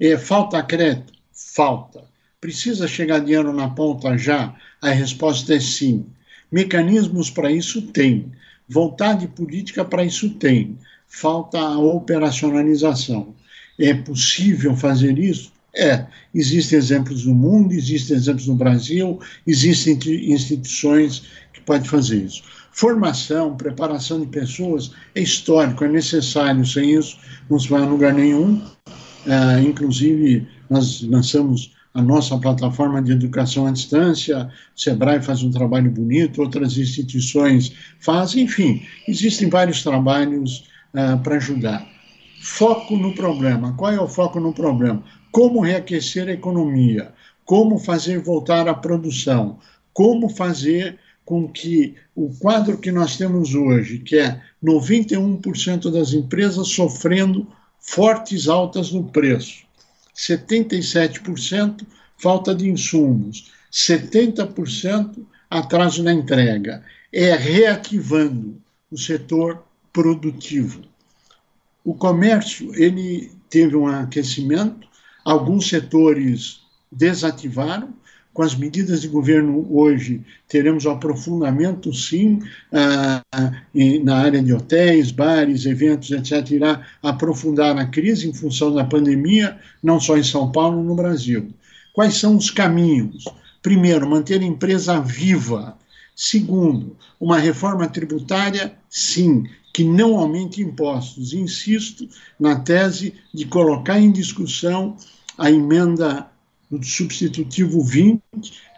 [0.00, 1.12] É, falta crédito?
[1.32, 2.09] Falta.
[2.40, 4.54] Precisa chegar dinheiro na ponta já?
[4.80, 6.06] A resposta é sim.
[6.50, 8.32] Mecanismos para isso tem.
[8.66, 10.78] Vontade política para isso tem.
[11.06, 13.34] Falta a operacionalização.
[13.78, 15.52] É possível fazer isso?
[15.74, 16.06] É.
[16.34, 19.98] Existem exemplos no mundo, existem exemplos no Brasil, existem
[20.32, 22.42] instituições que podem fazer isso.
[22.72, 26.64] Formação, preparação de pessoas é histórico, é necessário.
[26.64, 27.18] Sem isso,
[27.50, 28.62] não se vai a lugar nenhum.
[29.26, 35.50] É, inclusive, nós lançamos a nossa plataforma de educação à distância, o Sebrae faz um
[35.50, 41.86] trabalho bonito, outras instituições fazem, enfim, existem vários trabalhos uh, para ajudar.
[42.42, 43.74] Foco no problema.
[43.74, 45.02] Qual é o foco no problema?
[45.32, 47.12] Como reaquecer a economia?
[47.44, 49.58] Como fazer voltar a produção?
[49.92, 56.68] Como fazer com que o quadro que nós temos hoje, que é 91% das empresas
[56.68, 57.46] sofrendo
[57.78, 59.64] fortes altas no preço,
[60.20, 61.86] 77%
[62.18, 66.84] falta de insumos, 70% atraso na entrega.
[67.12, 70.82] É reativando o setor produtivo.
[71.82, 74.86] O comércio ele teve um aquecimento,
[75.24, 76.60] alguns setores
[76.92, 77.94] desativaram,
[78.32, 82.40] com as medidas de governo hoje, teremos um aprofundamento, sim,
[82.72, 83.22] ah,
[84.04, 89.58] na área de hotéis, bares, eventos, etc., irá aprofundar a crise em função da pandemia,
[89.82, 91.52] não só em São Paulo, no Brasil.
[91.92, 93.24] Quais são os caminhos?
[93.60, 95.76] Primeiro, manter a empresa viva.
[96.14, 101.32] Segundo, uma reforma tributária, sim, que não aumente impostos.
[101.32, 104.96] Insisto na tese de colocar em discussão
[105.36, 106.30] a emenda
[106.70, 108.22] do substitutivo 20,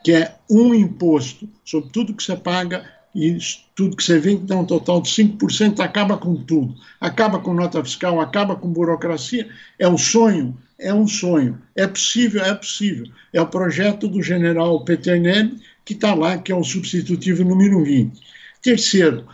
[0.02, 3.37] que é um imposto sobre tudo que você paga e
[3.74, 6.74] tudo que você vende dá um total de 5%, acaba com tudo.
[7.00, 9.48] Acaba com nota fiscal, acaba com burocracia.
[9.78, 10.57] É um sonho?
[10.78, 11.61] É um sonho.
[11.76, 12.42] É possível?
[12.42, 13.07] É possível.
[13.33, 18.18] É o projeto do general Peternelli, que está lá, que é o substitutivo número 20.
[18.62, 19.26] Terceiro,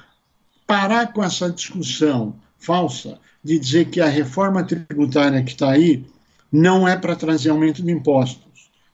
[0.66, 6.04] parar com essa discussão falsa de dizer que a reforma tributária que está aí
[6.50, 8.47] não é para trazer aumento de impostos.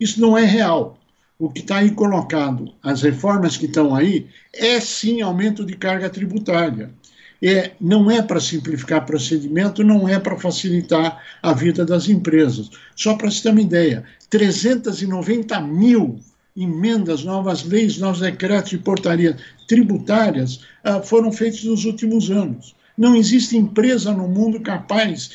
[0.05, 0.99] Isso não é real.
[1.39, 6.11] O que está aí colocado, as reformas que estão aí, é sim aumento de carga
[6.11, 6.91] tributária.
[7.43, 12.71] é, não é para simplificar procedimento, não é para facilitar a vida das empresas.
[12.95, 16.21] Só para você ter uma ideia, 390 mil
[16.55, 19.37] emendas, novas leis, novos decretos e portarias
[19.67, 22.75] tributárias ah, foram feitos nos últimos anos.
[22.97, 25.31] Não existe empresa no mundo capaz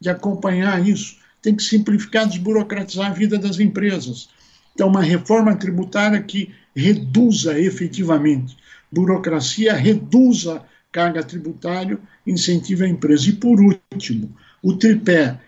[0.00, 1.22] de acompanhar isso.
[1.44, 4.30] Tem que simplificar, desburocratizar a vida das empresas.
[4.74, 8.56] Então, uma reforma tributária que reduza efetivamente
[8.90, 13.28] burocracia, reduza carga tributária, incentive a empresa.
[13.28, 15.38] E, por último, o tripé,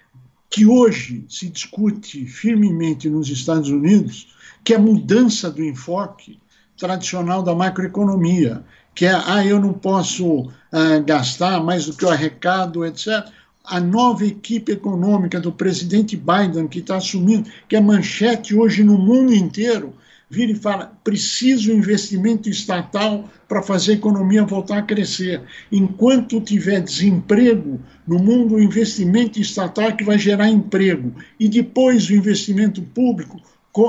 [0.50, 6.38] que hoje se discute firmemente nos Estados Unidos, que é a mudança do enfoque
[6.76, 8.62] tradicional da macroeconomia,
[8.94, 13.26] que é, ah, eu não posso ah, gastar mais do que o arrecado, etc.
[13.66, 18.96] A nova equipe econômica do presidente Biden, que está assumindo, que é manchete hoje no
[18.96, 19.92] mundo inteiro,
[20.30, 25.42] vira e fala: preciso investimento estatal para fazer a economia voltar a crescer.
[25.70, 31.12] Enquanto tiver desemprego no mundo, o investimento estatal é que vai gerar emprego.
[31.38, 33.40] E depois o investimento público,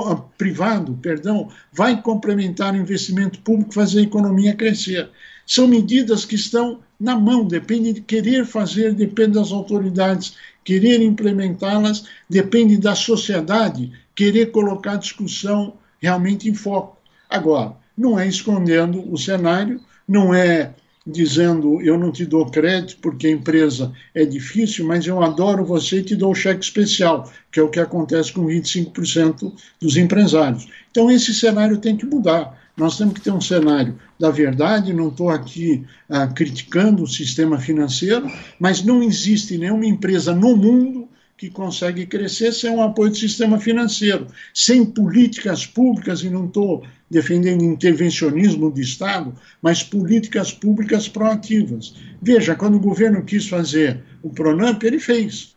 [0.06, 5.10] ah, privado, perdão, vai complementar o investimento público, fazer a economia crescer.
[5.48, 12.04] São medidas que estão na mão, depende de querer fazer, depende das autoridades querer implementá-las,
[12.28, 16.98] depende da sociedade querer colocar discussão realmente em foco.
[17.30, 20.74] Agora, não é escondendo o cenário, não é
[21.06, 26.00] dizendo eu não te dou crédito porque a empresa é difícil, mas eu adoro você
[26.00, 30.68] e te dou o cheque especial, que é o que acontece com 25% dos empresários.
[30.90, 32.67] Então esse cenário tem que mudar.
[32.78, 34.92] Nós temos que ter um cenário da verdade.
[34.92, 41.08] Não estou aqui ah, criticando o sistema financeiro, mas não existe nenhuma empresa no mundo
[41.36, 46.84] que consegue crescer sem o apoio do sistema financeiro, sem políticas públicas, e não estou
[47.08, 51.94] defendendo intervencionismo do Estado, mas políticas públicas proativas.
[52.20, 55.54] Veja, quando o governo quis fazer o Pronamp, ele fez.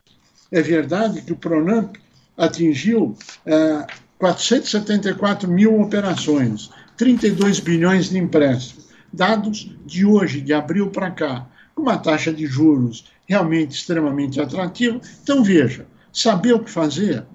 [0.51, 1.95] É verdade que o Pronamp
[2.37, 3.87] atingiu é,
[4.19, 8.89] 474 mil operações, 32 bilhões de empréstimos.
[9.11, 15.01] Dados de hoje, de abril para cá, com uma taxa de juros realmente extremamente atrativo.
[15.23, 17.25] Então, veja, saber o que fazer,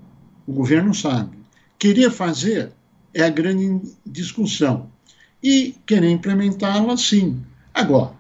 [0.47, 1.37] o governo sabe.
[1.79, 2.73] Querer fazer
[3.13, 4.91] é a grande discussão.
[5.43, 7.43] E querer implementá-la, sim.
[7.73, 8.13] Agora,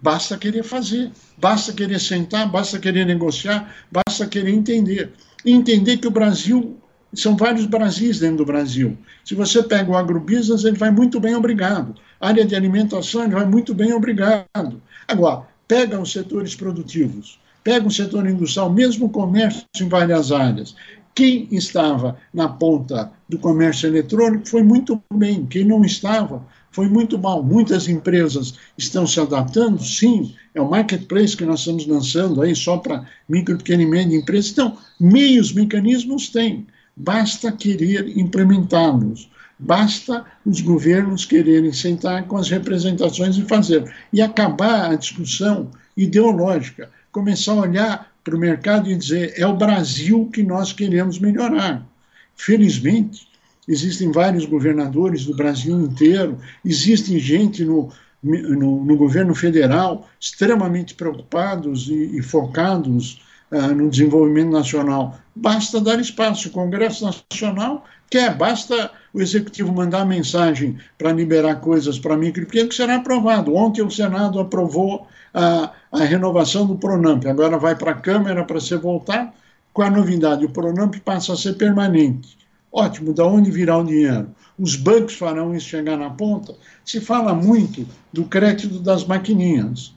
[0.00, 5.12] basta querer fazer, basta querer sentar, basta querer negociar, basta querer entender.
[5.44, 6.78] Entender que o Brasil,
[7.14, 8.96] são vários Brasis dentro do Brasil.
[9.24, 11.94] Se você pega o agrobusiness, ele vai muito bem, obrigado.
[12.20, 14.80] A área de alimentação, ele vai muito bem, obrigado.
[15.06, 20.74] Agora, pega os setores produtivos, pega o setor industrial, mesmo o comércio em várias áreas.
[21.14, 27.18] Quem estava na ponta do comércio eletrônico foi muito bem, quem não estava foi muito
[27.18, 27.42] mal.
[27.42, 32.78] Muitas empresas estão se adaptando, sim, é o marketplace que nós estamos lançando aí só
[32.78, 34.50] para micro, pequeno e médio empresas.
[34.50, 39.30] Então, meios, mecanismos tem, basta querer implementá-los.
[39.58, 43.92] Basta os governos quererem sentar com as representações e fazer.
[44.12, 46.90] E acabar a discussão ideológica.
[47.12, 51.86] Começar a olhar para o mercado e dizer: é o Brasil que nós queremos melhorar.
[52.34, 53.28] Felizmente,
[53.68, 57.90] existem vários governadores do Brasil inteiro, existe gente no,
[58.22, 65.18] no, no governo federal extremamente preocupados e, e focados uh, no desenvolvimento nacional.
[65.34, 66.48] Basta dar espaço.
[66.48, 72.46] O Congresso Nacional quer, basta o Executivo mandar mensagem para liberar coisas para micro e
[72.46, 73.54] pequeno, que será aprovado.
[73.54, 78.60] Ontem o Senado aprovou a, a renovação do Pronamp, agora vai para a Câmara para
[78.60, 79.32] ser voltado.
[79.72, 82.36] Com a novidade, o Pronamp passa a ser permanente.
[82.70, 84.28] Ótimo, da onde virá o dinheiro?
[84.58, 86.54] Os bancos farão isso chegar na ponta?
[86.84, 89.94] Se fala muito do crédito das maquininhas.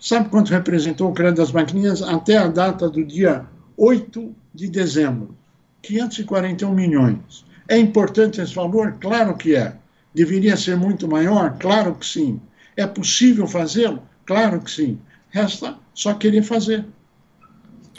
[0.00, 5.36] Sabe quanto representou o crédito das maquininhas até a data do dia 8 de dezembro?
[5.82, 7.44] 541 milhões.
[7.68, 8.96] É importante esse valor?
[9.00, 9.76] Claro que é.
[10.12, 11.56] Deveria ser muito maior?
[11.60, 12.40] Claro que sim.
[12.76, 14.02] É possível fazê-lo?
[14.26, 14.98] Claro que sim.
[15.30, 16.84] Resta só querer fazer.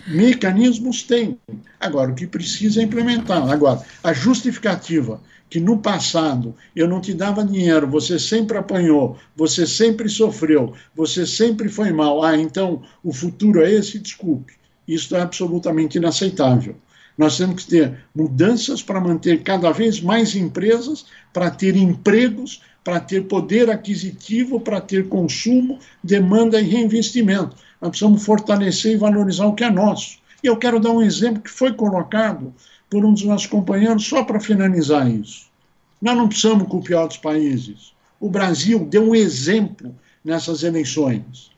[0.05, 1.39] Mecanismos tem.
[1.79, 3.49] Agora, o que precisa é implementar.
[3.49, 9.65] Agora, a justificativa que no passado eu não te dava dinheiro, você sempre apanhou, você
[9.65, 12.21] sempre sofreu, você sempre foi mal.
[12.21, 13.97] Ah, então o futuro é esse?
[13.97, 14.58] Desculpe.
[14.89, 16.75] Isso é absolutamente inaceitável.
[17.15, 22.99] Nós temos que ter mudanças para manter cada vez mais empresas, para ter empregos, para
[22.99, 27.55] ter poder aquisitivo, para ter consumo, demanda e reinvestimento.
[27.79, 30.17] Nós precisamos fortalecer e valorizar o que é nosso.
[30.43, 32.51] E eu quero dar um exemplo que foi colocado
[32.89, 35.45] por um dos nossos companheiros, só para finalizar isso.
[36.01, 37.93] Nós não precisamos copiar outros países.
[38.19, 41.51] O Brasil deu um exemplo nessas eleições.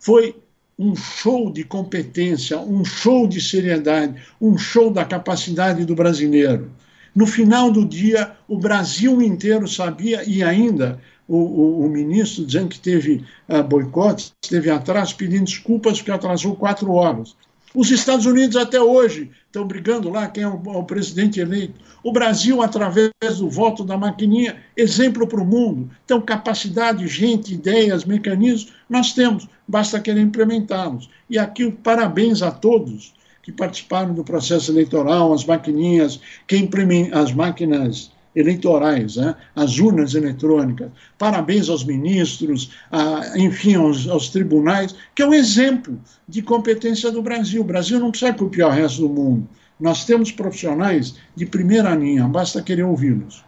[0.00, 0.34] foi
[0.78, 6.70] um show de competência, um show de seriedade, um show da capacidade do brasileiro.
[7.14, 12.68] No final do dia, o Brasil inteiro sabia, e ainda o, o, o ministro dizendo
[12.68, 17.34] que teve uh, boicote, esteve atrás pedindo desculpas porque atrasou quatro horas.
[17.78, 21.78] Os Estados Unidos até hoje estão brigando lá quem é o, o, presidente eleito.
[22.02, 25.88] O Brasil, através do voto da maquininha, exemplo para o mundo.
[26.04, 31.08] Então, capacidade, gente, ideias, mecanismos, nós temos, basta querer implementá-los.
[31.30, 33.14] E aqui, parabéns a todos
[33.44, 36.68] que participaram do processo eleitoral, as maquininhas, quem
[37.12, 38.10] as máquinas
[38.40, 39.34] eleitorais, né?
[39.54, 40.90] as urnas eletrônicas.
[41.16, 47.22] Parabéns aos ministros, a, enfim, aos, aos, tribunais, que é um exemplo de competência do
[47.22, 47.60] Brasil.
[47.60, 49.48] O Brasil não precisa copiar o resto do mundo.
[49.78, 53.44] Nós temos profissionais de primeira linha, basta querer ouvi-los.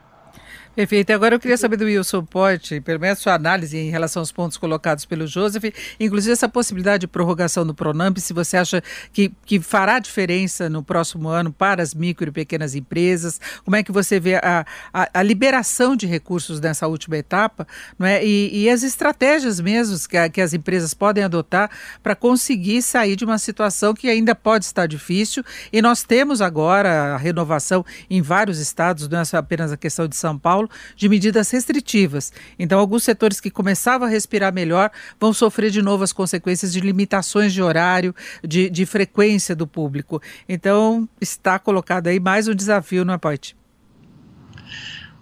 [0.73, 1.11] Perfeito.
[1.12, 4.57] Agora eu queria saber do Wilson Porte, pelo menos sua análise em relação aos pontos
[4.57, 5.64] colocados pelo Joseph,
[5.99, 8.81] inclusive essa possibilidade de prorrogação do Pronamp, se você acha
[9.12, 13.83] que, que fará diferença no próximo ano para as micro e pequenas empresas, como é
[13.83, 14.64] que você vê a,
[14.95, 17.66] a, a liberação de recursos nessa última etapa,
[17.99, 18.25] não é?
[18.25, 21.68] E, e as estratégias mesmo que, a, que as empresas podem adotar
[22.01, 27.14] para conseguir sair de uma situação que ainda pode estar difícil, e nós temos agora
[27.14, 31.08] a renovação em vários estados, não é apenas a questão de São Paulo, Paulo de
[31.08, 32.32] medidas restritivas.
[32.58, 36.80] Então, alguns setores que começavam a respirar melhor vão sofrer de novo as consequências de
[36.80, 38.14] limitações de horário,
[38.46, 40.20] de, de frequência do público.
[40.48, 43.56] Então, está colocado aí mais um desafio, não é, Poit?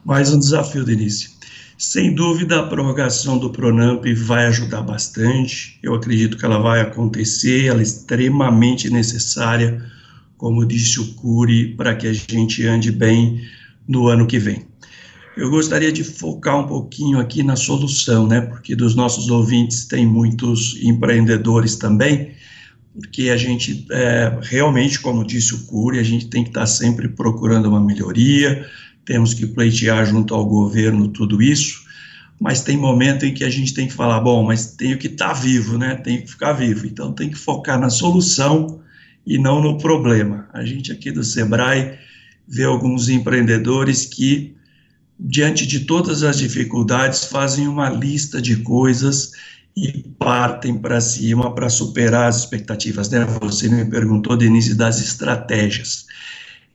[0.05, 1.36] Mais um desafio, Denise.
[1.76, 5.78] Sem dúvida, a prorrogação do Pronamp vai ajudar bastante.
[5.80, 9.80] Eu acredito que ela vai acontecer, ela é extremamente necessária,
[10.36, 13.41] como disse o Cury, para que a gente ande bem
[13.86, 14.66] no ano que vem.
[15.39, 18.41] Eu gostaria de focar um pouquinho aqui na solução, né?
[18.41, 22.32] Porque dos nossos ouvintes tem muitos empreendedores também,
[22.93, 27.07] porque a gente é, realmente, como disse o Cury, a gente tem que estar sempre
[27.07, 28.68] procurando uma melhoria,
[29.05, 31.84] temos que pleitear junto ao governo tudo isso,
[32.41, 35.34] mas tem momento em que a gente tem que falar, bom, mas tenho que estar
[35.34, 35.95] vivo, né?
[35.95, 38.80] Tenho que ficar vivo, então tem que focar na solução
[39.24, 40.49] e não no problema.
[40.53, 41.97] A gente aqui do Sebrae
[42.49, 44.58] vê alguns empreendedores que
[45.19, 49.33] diante de todas as dificuldades, fazem uma lista de coisas
[49.77, 53.09] e partem para cima para superar as expectativas.
[53.11, 53.25] Né?
[53.41, 56.07] Você me perguntou, Denise, das estratégias.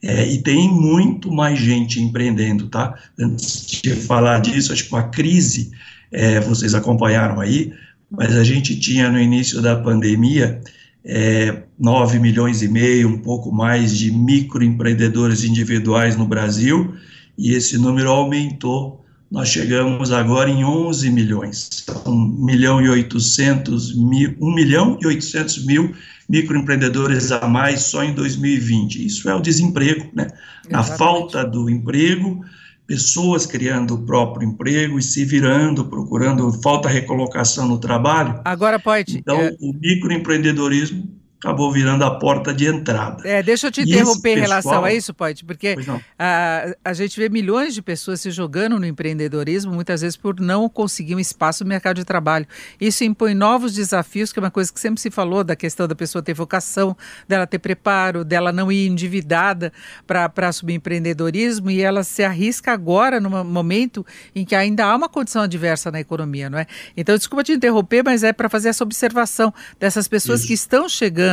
[0.01, 2.93] É, e tem muito mais gente empreendendo, tá?
[3.17, 5.71] Antes de falar disso, acho que a crise,
[6.11, 7.71] é, vocês acompanharam aí,
[8.11, 10.59] mas a gente tinha no início da pandemia
[11.05, 16.93] é, 9 milhões e meio, um pouco mais de microempreendedores individuais no Brasil,
[17.37, 19.03] e esse número aumentou.
[19.29, 25.65] Nós chegamos agora em 11 milhões, 1 milhão e 800 mil, 1 milhão e 800
[25.65, 25.93] mil
[26.29, 29.05] microempreendedores a mais só em 2020.
[29.05, 30.27] Isso é o desemprego, né?
[30.69, 32.45] Na falta do emprego,
[32.85, 38.39] pessoas criando o próprio emprego e se virando, procurando, falta recolocação no trabalho.
[38.45, 39.17] Agora pode.
[39.17, 39.55] Então, é...
[39.59, 43.27] o microempreendedorismo acabou virando a porta de entrada.
[43.27, 45.75] É, deixa eu te interromper em relação a isso, pode, porque
[46.17, 50.69] a, a gente vê milhões de pessoas se jogando no empreendedorismo, muitas vezes por não
[50.69, 52.47] conseguir um espaço no mercado de trabalho.
[52.79, 55.93] Isso impõe novos desafios, que é uma coisa que sempre se falou da questão da
[55.93, 56.95] pessoa ter vocação,
[57.27, 59.73] dela ter preparo, dela não ir endividada
[60.07, 65.09] para assumir empreendedorismo e ela se arrisca agora, num momento em que ainda há uma
[65.09, 66.65] condição adversa na economia, não é?
[66.95, 70.47] Então, desculpa te interromper, mas é para fazer essa observação dessas pessoas isso.
[70.47, 71.32] que estão chegando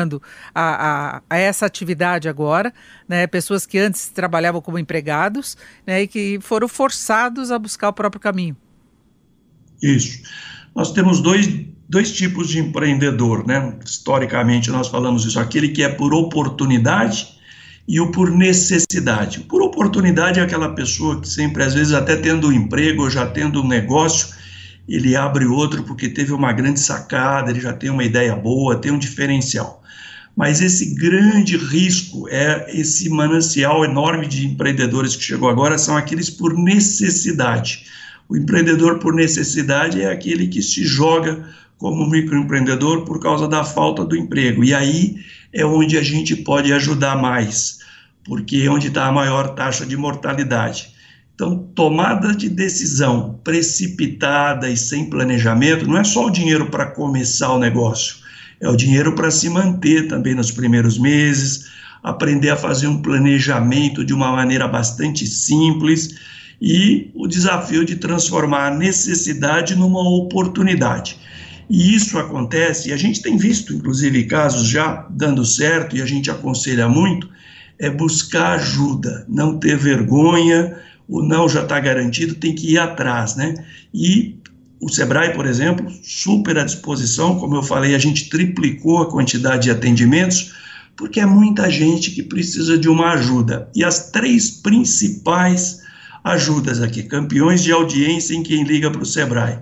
[0.55, 2.72] a, a, a, essa atividade agora,
[3.09, 3.26] né?
[3.26, 6.03] pessoas que antes trabalhavam como empregados né?
[6.03, 8.57] e que foram forçados a buscar o próprio caminho.
[9.82, 10.22] Isso.
[10.74, 11.48] Nós temos dois,
[11.88, 13.74] dois tipos de empreendedor, né?
[13.84, 17.40] Historicamente nós falamos isso, aquele que é por oportunidade
[17.88, 19.40] e o por necessidade.
[19.40, 23.26] Por oportunidade é aquela pessoa que sempre, às vezes, até tendo um emprego ou já
[23.26, 24.28] tendo um negócio,
[24.88, 28.92] ele abre outro porque teve uma grande sacada, ele já tem uma ideia boa, tem
[28.92, 29.79] um diferencial.
[30.36, 36.30] Mas esse grande risco é esse manancial enorme de empreendedores que chegou agora são aqueles
[36.30, 37.84] por necessidade.
[38.28, 41.44] O empreendedor por necessidade é aquele que se joga
[41.76, 44.62] como microempreendedor por causa da falta do emprego.
[44.62, 45.16] E aí
[45.52, 47.80] é onde a gente pode ajudar mais,
[48.24, 50.94] porque é onde está a maior taxa de mortalidade.
[51.34, 57.52] Então, tomada de decisão precipitada e sem planejamento não é só o dinheiro para começar
[57.52, 58.20] o negócio
[58.61, 61.70] é o dinheiro para se manter também nos primeiros meses,
[62.02, 66.14] aprender a fazer um planejamento de uma maneira bastante simples
[66.61, 71.18] e o desafio de transformar a necessidade numa oportunidade.
[71.70, 76.06] E isso acontece, e a gente tem visto, inclusive, casos já dando certo, e a
[76.06, 77.30] gente aconselha muito,
[77.78, 80.76] é buscar ajuda, não ter vergonha,
[81.08, 83.54] o não já está garantido, tem que ir atrás, né?
[83.94, 84.39] E
[84.80, 89.64] o Sebrae, por exemplo, super à disposição, como eu falei, a gente triplicou a quantidade
[89.64, 90.54] de atendimentos,
[90.96, 93.68] porque é muita gente que precisa de uma ajuda.
[93.74, 95.80] E as três principais
[96.24, 99.58] ajudas aqui, campeões de audiência em quem liga para o Sebrae.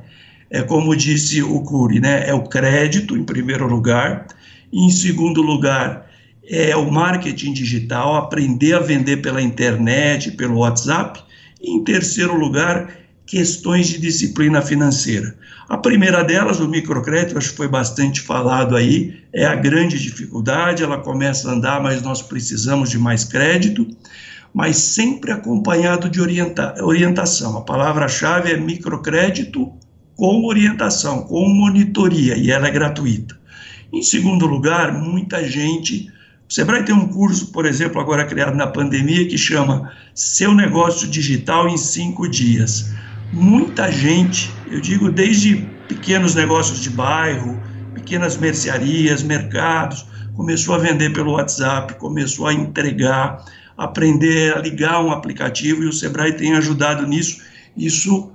[0.51, 2.29] É como disse o Cury, né?
[2.29, 4.27] É o crédito, em primeiro lugar.
[4.73, 6.09] Em segundo lugar,
[6.49, 11.23] é o marketing digital, aprender a vender pela internet, pelo WhatsApp.
[11.61, 12.91] Em terceiro lugar,
[13.29, 15.37] questões de disciplina financeira.
[15.69, 20.83] A primeira delas, o microcrédito, acho que foi bastante falado aí, é a grande dificuldade,
[20.83, 23.87] ela começa a andar, mas nós precisamos de mais crédito,
[24.55, 27.59] mas sempre acompanhado de orienta orientação.
[27.59, 29.71] A palavra-chave é microcrédito
[30.17, 33.39] com orientação, com monitoria, e ela é gratuita.
[33.93, 36.11] Em segundo lugar, muita gente
[36.51, 41.07] o Sebrae tem um curso, por exemplo, agora criado na pandemia, que chama Seu Negócio
[41.07, 42.91] Digital em Cinco Dias.
[43.33, 45.57] Muita gente, eu digo desde
[45.87, 47.61] pequenos negócios de bairro,
[47.95, 53.45] pequenas mercearias, mercados, começou a vender pelo WhatsApp, começou a entregar,
[53.77, 57.43] aprender a ligar um aplicativo e o Sebrae tem ajudado nisso.
[57.77, 58.33] Isso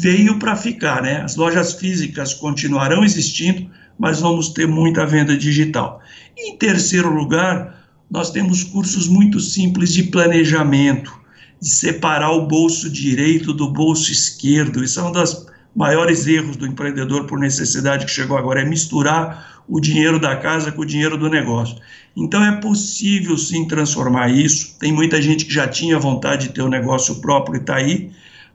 [0.00, 1.22] veio para ficar, né?
[1.22, 6.00] As lojas físicas continuarão existindo, mas vamos ter muita venda digital.
[6.36, 11.23] Em terceiro lugar, nós temos cursos muito simples de planejamento,
[11.64, 14.84] de separar o bolso direito do bolso esquerdo.
[14.84, 19.64] Isso é um dos maiores erros do empreendedor por necessidade que chegou agora, é misturar
[19.66, 21.78] o dinheiro da casa com o dinheiro do negócio.
[22.14, 24.76] Então é possível sim transformar isso.
[24.78, 28.10] Tem muita gente que já tinha vontade de ter um negócio próprio e está aí,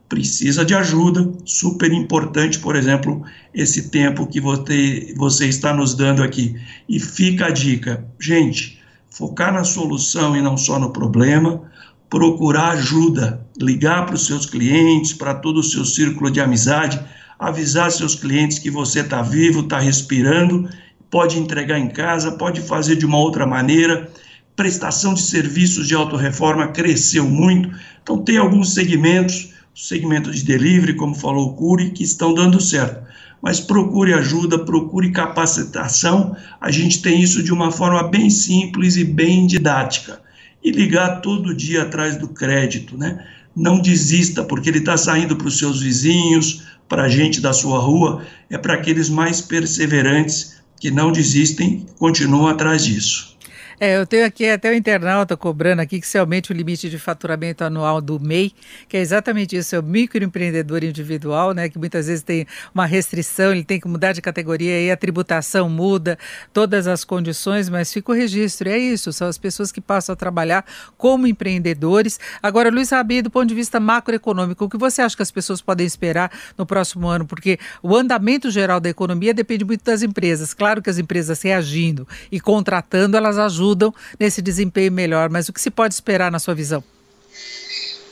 [0.08, 6.22] precisa de ajuda, super importante, por exemplo, esse tempo que você, você está nos dando
[6.22, 6.56] aqui.
[6.88, 8.80] E fica a dica, gente,
[9.10, 11.68] focar na solução e não só no problema,
[12.10, 17.00] procurar ajuda, ligar para os seus clientes, para todo o seu círculo de amizade,
[17.38, 20.70] avisar seus clientes que você está vivo, está respirando,
[21.10, 24.10] pode entregar em casa, pode fazer de uma outra maneira.
[24.56, 27.70] Prestação de serviços de autorreforma cresceu muito,
[28.02, 33.08] então tem alguns segmentos segmento de delivery, como falou o Cury, que estão dando certo.
[33.42, 36.36] Mas procure ajuda, procure capacitação.
[36.60, 40.22] A gente tem isso de uma forma bem simples e bem didática.
[40.64, 43.26] E ligar todo dia atrás do crédito, né?
[43.56, 47.80] Não desista, porque ele está saindo para os seus vizinhos, para a gente da sua
[47.80, 53.38] rua, é para aqueles mais perseverantes que não desistem, continuam atrás disso.
[53.82, 57.00] É, eu tenho aqui até o internauta cobrando aqui que se aumente o limite de
[57.00, 58.54] faturamento anual do MEI,
[58.90, 63.54] que é exatamente isso, é o microempreendedor individual, né, que muitas vezes tem uma restrição,
[63.54, 66.20] ele tem que mudar de categoria e a tributação muda,
[66.52, 70.16] todas as condições, mas fica o registro, é isso, são as pessoas que passam a
[70.18, 70.66] trabalhar
[70.98, 72.20] como empreendedores.
[72.44, 75.62] Agora, Luiz Rabi, do ponto de vista macroeconômico, o que você acha que as pessoas
[75.62, 77.26] podem esperar no próximo ano?
[77.26, 80.54] Porque o andamento geral da economia depende muito das empresas.
[80.54, 85.30] Claro que as empresas reagindo e contratando, elas ajudam ajudam nesse desempenho melhor.
[85.30, 86.84] Mas o que se pode esperar na sua visão?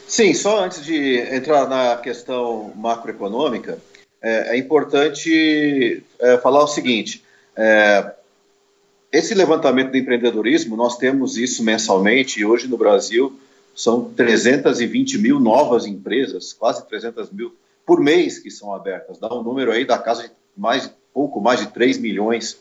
[0.07, 3.77] Sim, só antes de entrar na questão macroeconômica,
[4.21, 7.23] é, é importante é, falar o seguinte:
[7.55, 8.13] é,
[9.11, 13.37] esse levantamento do empreendedorismo, nós temos isso mensalmente, e hoje no Brasil
[13.75, 17.53] são 320 mil novas empresas, quase 300 mil
[17.85, 19.19] por mês que são abertas.
[19.19, 22.57] Dá um número aí da casa de mais, pouco mais de 3 milhões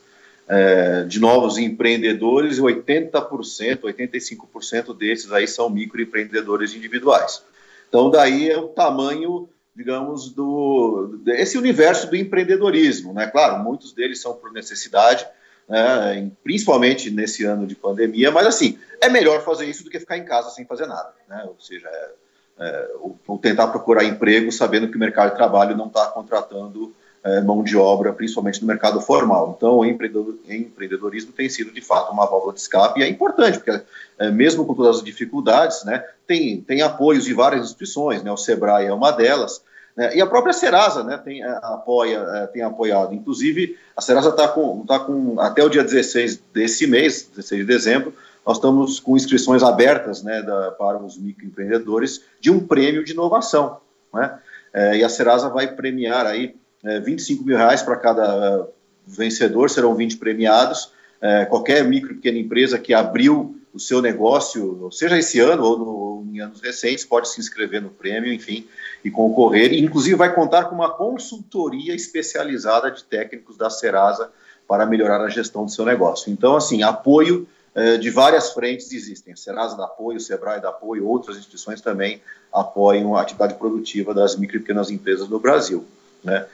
[0.49, 7.42] é, de novos empreendedores, 80%, 85% desses aí são microempreendedores individuais.
[7.88, 13.26] Então, daí é o tamanho, digamos, do esse universo do empreendedorismo, né?
[13.26, 15.26] Claro, muitos deles são por necessidade,
[15.68, 16.30] né?
[16.42, 20.24] principalmente nesse ano de pandemia, mas assim, é melhor fazer isso do que ficar em
[20.24, 21.44] casa sem fazer nada, né?
[21.47, 22.11] Ou seja, é,
[22.59, 22.88] é,
[23.26, 26.94] ou tentar procurar emprego sabendo que o mercado de trabalho não está contratando
[27.27, 29.55] é, mão de obra, principalmente no mercado formal.
[29.57, 33.83] Então, o empreendedorismo tem sido, de fato, uma válvula de escape e é importante, porque
[34.16, 38.37] é, mesmo com todas as dificuldades, né, tem, tem apoios de várias instituições, né, o
[38.37, 39.61] SEBRAE é uma delas,
[39.97, 43.12] né, e a própria Serasa né, tem, é, apoia, é, tem apoiado.
[43.12, 47.66] Inclusive, a Serasa está com, tá com, até o dia 16 desse mês, 16 de
[47.66, 48.14] dezembro,
[48.47, 53.81] nós estamos com inscrições abertas né, da, para os microempreendedores de um prêmio de inovação.
[54.14, 54.39] Né?
[54.72, 56.55] É, e a Serasa vai premiar aí
[56.87, 58.68] é, 25 mil reais para cada
[59.07, 60.91] vencedor, serão 20 premiados.
[61.20, 65.78] É, qualquer micro e pequena empresa que abriu o seu negócio, seja esse ano ou,
[65.78, 68.66] no, ou em anos recentes, pode se inscrever no prêmio, enfim,
[69.05, 69.72] e concorrer.
[69.72, 74.30] E, inclusive, vai contar com uma consultoria especializada de técnicos da Serasa
[74.66, 76.32] para melhorar a gestão do seu negócio.
[76.32, 79.34] Então, assim, apoio eh, de várias frentes existem.
[79.34, 84.14] A Serasa dá apoio, o Sebrae dá apoio, outras instituições também apoiam a atividade produtiva
[84.14, 85.84] das micro e pequenas empresas no Brasil.
[86.24, 86.47] Né?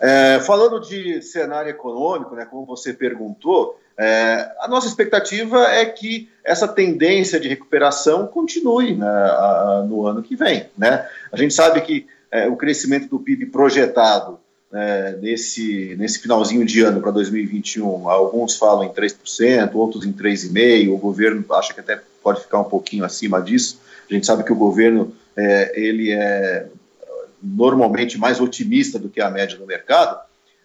[0.00, 6.28] É, falando de cenário econômico, né, como você perguntou, é, a nossa expectativa é que
[6.44, 10.66] essa tendência de recuperação continue né, a, no ano que vem.
[10.76, 11.06] Né?
[11.32, 14.38] A gente sabe que é, o crescimento do PIB projetado
[14.72, 20.92] é, nesse, nesse finalzinho de ano para 2021, alguns falam em 3%, outros em 3,5%,
[20.92, 23.80] o governo acha que até pode ficar um pouquinho acima disso.
[24.08, 26.66] A gente sabe que o governo é, ele é
[27.42, 30.18] normalmente mais otimista do que a média do mercado,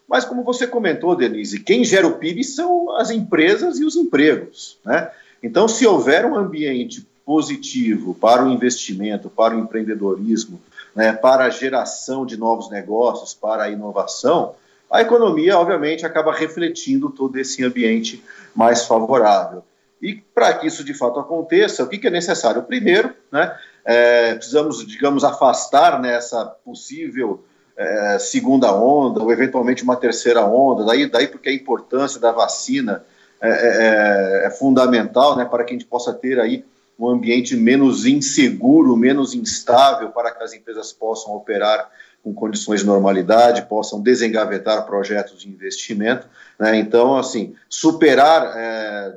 [0.08, 4.78] mas, como você comentou, Denise, quem gera o PIB são as empresas e os empregos.
[4.86, 5.10] Né?
[5.42, 10.62] Então, se houver um ambiente positivo para o investimento, para o empreendedorismo,
[10.94, 14.56] né, para a geração de novos negócios, para a inovação,
[14.92, 19.64] a economia, obviamente, acaba refletindo todo esse ambiente mais favorável.
[20.02, 22.62] E para que isso de fato aconteça, o que, é necessário?
[22.64, 27.44] Primeiro, né, é, precisamos, digamos, afastar nessa possível
[27.76, 33.04] é, segunda onda, ou eventualmente uma terceira onda, daí, daí porque a importância da vacina
[33.42, 36.64] é, é, é, fundamental né, para que a gente possa ter aí
[36.98, 41.90] um ambiente menos inseguro, menos instável, para que as empresas possam operar
[42.24, 46.26] com condições de normalidade, possam desengavetar projetos de investimento.
[46.58, 46.78] Né?
[46.78, 49.14] Então, assim, superar é,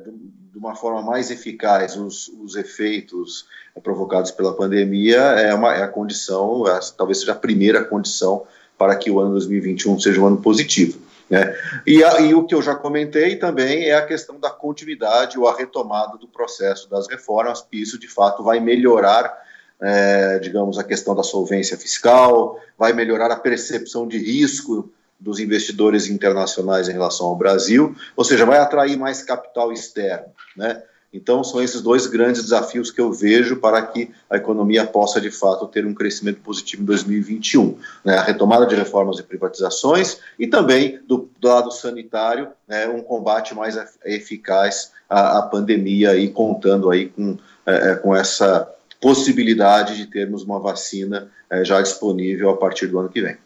[0.56, 3.46] de uma forma mais eficaz os, os efeitos
[3.82, 8.46] provocados pela pandemia é, uma, é a condição, é, talvez seja a primeira condição
[8.78, 10.98] para que o ano 2021 seja um ano positivo.
[11.28, 11.54] Né?
[11.86, 15.46] E, a, e, o que eu já comentei também é a questão da continuidade ou
[15.46, 19.36] a retomada do processo das reformas, que isso de fato vai melhorar,
[19.78, 26.08] é, digamos, a questão da solvência fiscal, vai melhorar a percepção de risco dos investidores
[26.08, 30.82] internacionais em relação ao Brasil, ou seja, vai atrair mais capital externo, né?
[31.16, 35.30] Então, são esses dois grandes desafios que eu vejo para que a economia possa, de
[35.30, 37.78] fato, ter um crescimento positivo em 2021.
[38.04, 38.18] Né?
[38.18, 43.54] A retomada de reformas e privatizações e também, do, do lado sanitário, né, um combate
[43.54, 50.06] mais eficaz à, à, pandemia e contando aí com, é, é, com essa possibilidade de
[50.06, 53.38] termos uma vacina é, já disponível a partir do ano que vem.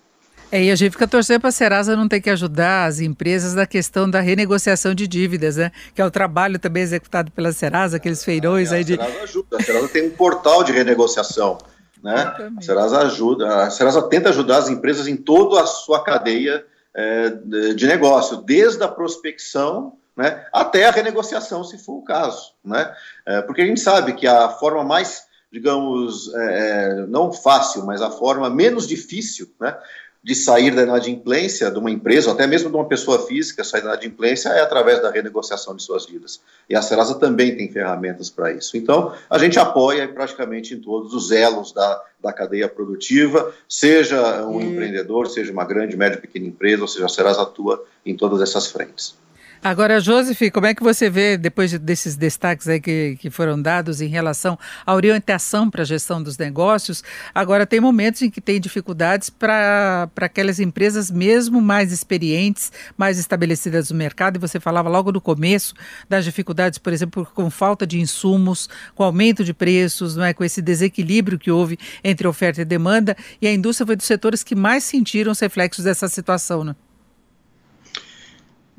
[0.52, 3.54] É, e a gente fica torcendo para a Serasa não ter que ajudar as empresas
[3.54, 5.70] na questão da renegociação de dívidas, né?
[5.94, 8.94] Que é o trabalho também executado pela Serasa, aqueles feirões é, aí de.
[8.94, 11.58] A Serasa ajuda, a Serasa tem um portal de renegociação.
[12.02, 12.14] Né?
[12.58, 17.30] A Serasa ajuda, a Serasa tenta ajudar as empresas em toda a sua cadeia é,
[17.74, 22.52] de negócio, desde a prospecção né, até a renegociação, se for o caso.
[22.64, 22.92] Né?
[23.26, 28.02] É, porque a gente sabe que a forma mais, digamos, é, é não fácil, mas
[28.02, 29.76] a forma menos difícil né,
[30.22, 33.80] de sair da inadimplência de uma empresa, ou até mesmo de uma pessoa física sair
[33.80, 36.40] da inadimplência, é através da renegociação de suas dívidas.
[36.68, 38.76] E a Serasa também tem ferramentas para isso.
[38.76, 44.56] Então, a gente apoia praticamente em todos os elos da, da cadeia produtiva, seja um
[44.56, 44.60] hum.
[44.60, 48.66] empreendedor, seja uma grande, média, pequena empresa, ou seja, a Serasa atua em todas essas
[48.66, 49.18] frentes.
[49.62, 54.00] Agora, Joseph, como é que você vê, depois desses destaques aí que, que foram dados
[54.00, 57.04] em relação à orientação para a gestão dos negócios,
[57.34, 63.90] agora tem momentos em que tem dificuldades para aquelas empresas mesmo mais experientes, mais estabelecidas
[63.90, 65.74] no mercado, e você falava logo no começo
[66.08, 70.42] das dificuldades, por exemplo, com falta de insumos, com aumento de preços, não é, com
[70.42, 74.54] esse desequilíbrio que houve entre oferta e demanda, e a indústria foi dos setores que
[74.54, 76.74] mais sentiram os reflexos dessa situação, né?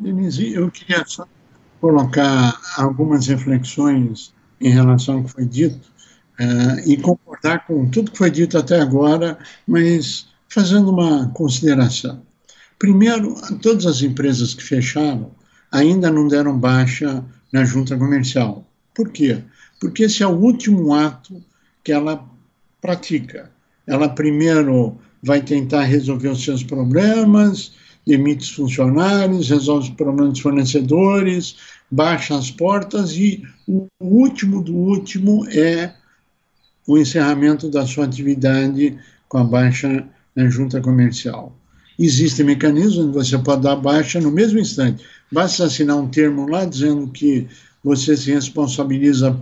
[0.01, 1.27] Denise, eu queria só
[1.79, 5.91] colocar algumas reflexões em relação ao que foi dito
[6.39, 9.37] uh, e concordar com tudo que foi dito até agora,
[9.67, 12.23] mas fazendo uma consideração.
[12.79, 15.31] Primeiro, todas as empresas que fecharam
[15.71, 17.23] ainda não deram baixa
[17.53, 18.67] na junta comercial.
[18.95, 19.43] Por quê?
[19.79, 21.43] Porque esse é o último ato
[21.83, 22.27] que ela
[22.81, 23.51] pratica.
[23.85, 27.73] Ela primeiro vai tentar resolver os seus problemas,
[28.05, 31.55] demite os funcionários, resolve os problemas dos fornecedores,
[31.89, 35.93] baixa as portas e o último do último é
[36.87, 38.97] o encerramento da sua atividade
[39.29, 41.55] com a baixa na junta comercial.
[41.99, 45.05] Existem mecanismos onde você pode dar baixa no mesmo instante.
[45.31, 47.47] Basta assinar um termo lá dizendo que
[47.83, 49.39] você se responsabiliza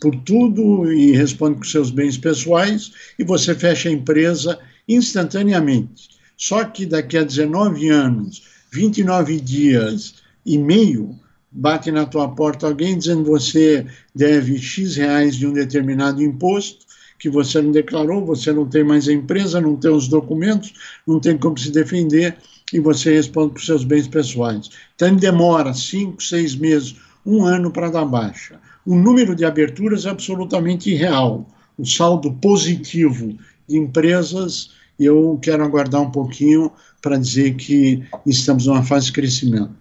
[0.00, 6.15] por tudo e responde com seus bens pessoais e você fecha a empresa instantaneamente.
[6.36, 11.18] Só que daqui a 19 anos, 29 dias e meio,
[11.50, 16.84] bate na tua porta alguém dizendo que você deve X reais de um determinado imposto,
[17.18, 20.74] que você não declarou, você não tem mais a empresa, não tem os documentos,
[21.06, 22.36] não tem como se defender,
[22.72, 24.68] e você responde por seus bens pessoais.
[24.94, 28.60] Então ele demora cinco, seis meses, um ano para dar baixa.
[28.84, 31.48] O número de aberturas é absolutamente irreal.
[31.78, 33.36] O saldo positivo
[33.68, 36.70] de empresas, eu quero aguardar um pouquinho
[37.02, 39.74] para dizer que estamos numa fase de crescimento.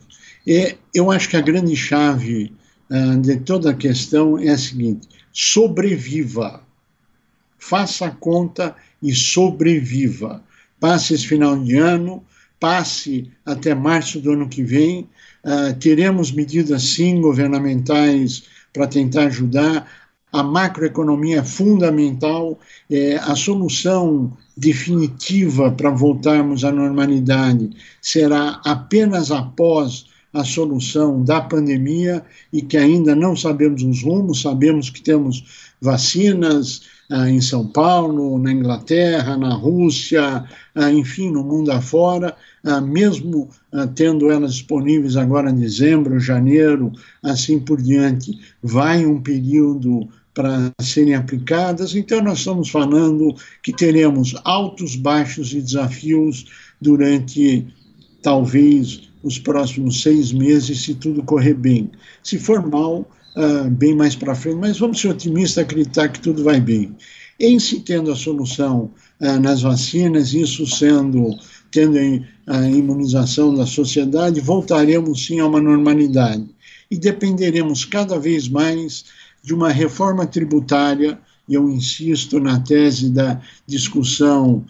[0.45, 2.53] E eu acho que a grande chave
[2.89, 6.61] uh, de toda a questão é a seguinte: sobreviva.
[7.57, 10.43] Faça a conta e sobreviva.
[10.79, 12.23] Passe esse final de ano,
[12.59, 15.09] passe até março do ano que vem.
[15.43, 19.89] Uh, teremos medidas, sim, governamentais para tentar ajudar.
[20.31, 22.59] A macroeconomia é fundamental.
[22.91, 27.69] É, a solução definitiva para voltarmos à normalidade
[28.01, 34.89] será apenas após a solução da pandemia e que ainda não sabemos os rumos, sabemos
[34.89, 40.43] que temos vacinas ah, em São Paulo, na Inglaterra, na Rússia,
[40.75, 42.35] ah, enfim, no mundo afora,
[42.65, 46.91] ah, mesmo ah, tendo elas disponíveis agora em dezembro, janeiro,
[47.23, 51.95] assim por diante, vai um período para serem aplicadas.
[51.95, 53.33] Então, nós estamos falando
[53.63, 56.45] que teremos altos, baixos e desafios
[56.79, 57.65] durante
[58.21, 61.89] talvez os próximos seis meses, se tudo correr bem.
[62.21, 66.43] Se for mal, uh, bem mais para frente, mas vamos ser otimistas, acreditar que tudo
[66.43, 66.95] vai bem.
[67.39, 71.29] Em se tendo a solução uh, nas vacinas, isso sendo,
[71.71, 71.97] tendo
[72.45, 76.45] a imunização da sociedade, voltaremos sim a uma normalidade.
[76.91, 79.05] E dependeremos cada vez mais
[79.45, 84.65] de uma reforma tributária, e eu insisto na tese da discussão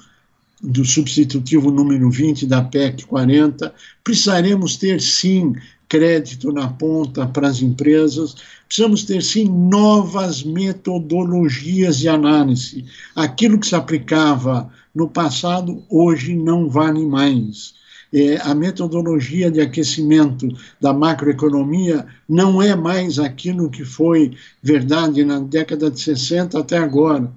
[0.62, 3.74] do substitutivo número 20 da PEC 40,
[4.04, 5.54] precisaremos ter sim
[5.88, 8.36] crédito na ponta para as empresas,
[8.68, 12.84] precisamos ter sim novas metodologias de análise.
[13.16, 17.76] Aquilo que se aplicava no passado, hoje não vale mais.
[18.18, 20.48] É, a metodologia de aquecimento
[20.80, 24.32] da macroeconomia não é mais aquilo que foi
[24.64, 27.30] verdade na década de 60 até agora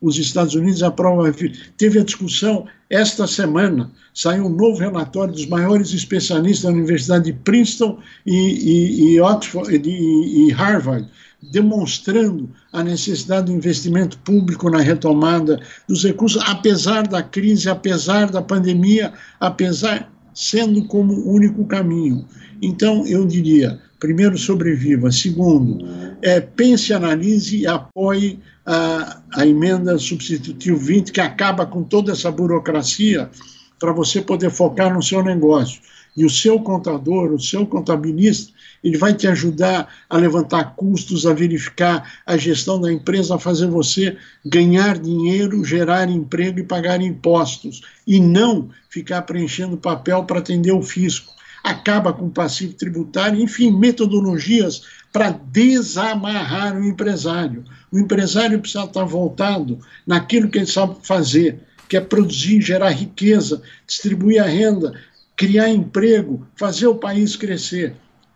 [0.00, 1.32] os Estados Unidos aprovam.
[1.76, 7.32] Teve a discussão esta semana, saiu um novo relatório dos maiores especialistas da Universidade de
[7.32, 11.08] Princeton e, e, e Oxford e, e Harvard,
[11.40, 18.42] demonstrando a necessidade do investimento público na retomada dos recursos, apesar da crise, apesar da
[18.42, 22.26] pandemia, apesar sendo como único caminho.
[22.60, 25.12] Então, eu diria, primeiro, sobreviva.
[25.12, 25.86] Segundo,
[26.20, 32.30] é, pense, analise e apoie a, a emenda substitutiva 20, que acaba com toda essa
[32.30, 33.30] burocracia
[33.78, 35.80] para você poder focar no seu negócio.
[36.16, 38.52] E o seu contador, o seu contabilista,
[38.84, 43.66] ele vai te ajudar a levantar custos, a verificar a gestão da empresa, a fazer
[43.66, 50.72] você ganhar dinheiro, gerar emprego e pagar impostos, e não ficar preenchendo papel para atender
[50.72, 51.32] o fisco.
[51.64, 57.64] Acaba com o passivo tributário, enfim, metodologias para desamarrar o empresário.
[57.90, 61.58] O empresário precisa estar voltado naquilo que ele sabe fazer,
[61.88, 64.92] que é produzir, gerar riqueza, distribuir a renda,
[65.34, 67.94] criar emprego, fazer o país crescer.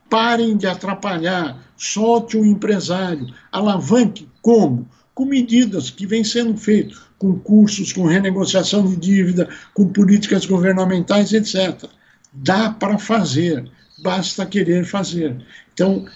[0.09, 4.88] Parem de atrapalhar, solte o empresário, alavanque como?
[5.14, 11.32] Com medidas que vêm sendo feitas, com cursos, com renegociação de dívida, com políticas governamentais,
[11.32, 11.84] etc.
[12.32, 13.68] Dá para fazer,
[14.02, 15.36] basta querer fazer.
[15.74, 16.06] Então,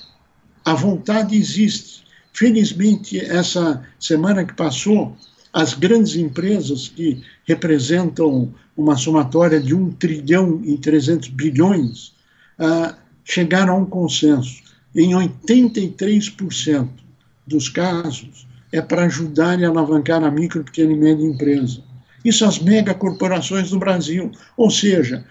[0.65, 2.03] a vontade existe.
[2.33, 5.17] Felizmente, essa semana que passou,
[5.53, 12.15] as grandes empresas que representam uma somatória de 1 trilhão e 300 bilhões
[12.59, 14.63] ah, chegaram a um consenso.
[14.95, 16.89] Em 83%
[17.47, 21.83] dos casos, é para ajudar e alavancar a micro, pequena e média empresa.
[22.25, 24.31] Isso as megacorporações do Brasil.
[24.57, 25.25] Ou seja,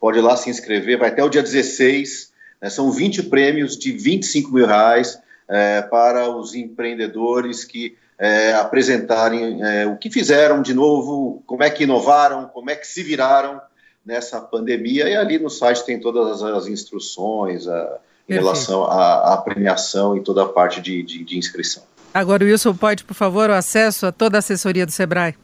[0.00, 3.92] Pode ir lá se inscrever, vai até o dia 16, né, são 20 prêmios de
[3.92, 10.74] 25 mil reais é, para os empreendedores que é, apresentarem é, o que fizeram de
[10.74, 13.60] novo, como é que inovaram, como é que se viraram
[14.04, 17.98] nessa pandemia, e ali no site tem todas as, instruções a,
[18.28, 21.84] em relação à, premiação e toda a parte de, de, de inscrição.
[22.12, 25.34] Agora, Wilson, pode, por favor, o acesso a toda a assessoria do SEBRAE?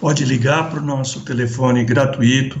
[0.00, 2.60] Pode ligar para o nosso telefone gratuito,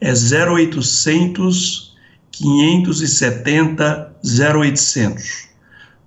[0.00, 1.94] é 0800
[2.30, 5.48] 570 0800.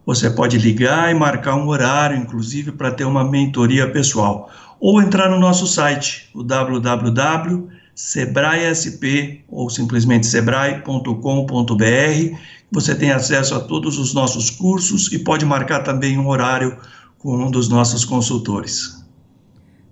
[0.06, 4.50] Você pode ligar e marcar um horário, inclusive, para ter uma mentoria pessoal.
[4.80, 12.38] Ou entrar no nosso site, o www Sebrae SP ou simplesmente sebrae.com.br.
[12.72, 16.78] Você tem acesso a todos os nossos cursos e pode marcar também um horário
[17.18, 19.04] com um dos nossos consultores.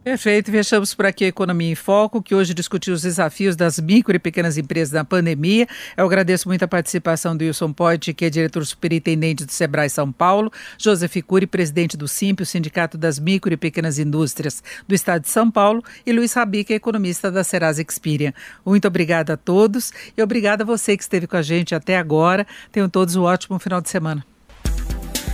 [0.06, 4.16] Perfeito, fechamos por aqui a Economia em Foco, que hoje discutiu os desafios das micro
[4.16, 5.68] e pequenas empresas na pandemia.
[5.98, 10.12] Eu agradeço muito a participação do Wilson Poit, que é diretor superintendente do Sebrae São
[10.12, 15.24] Paulo, Joseph Cury, presidente do SIMP, o Sindicato das Micro e Pequenas Indústrias do Estado
[15.24, 18.32] de São Paulo, e Luiz Rabi, que é economista da Serasa Experian.
[18.64, 22.46] Muito obrigada a todos e obrigada a você que esteve com a gente até agora.
[22.72, 24.24] Tenham todos um ótimo final de semana.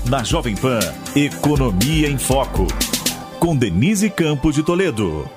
[0.10, 0.80] Na Jovem Pan,
[1.14, 2.68] Economia em Foco
[3.42, 5.28] com Denise Campos de Toledo.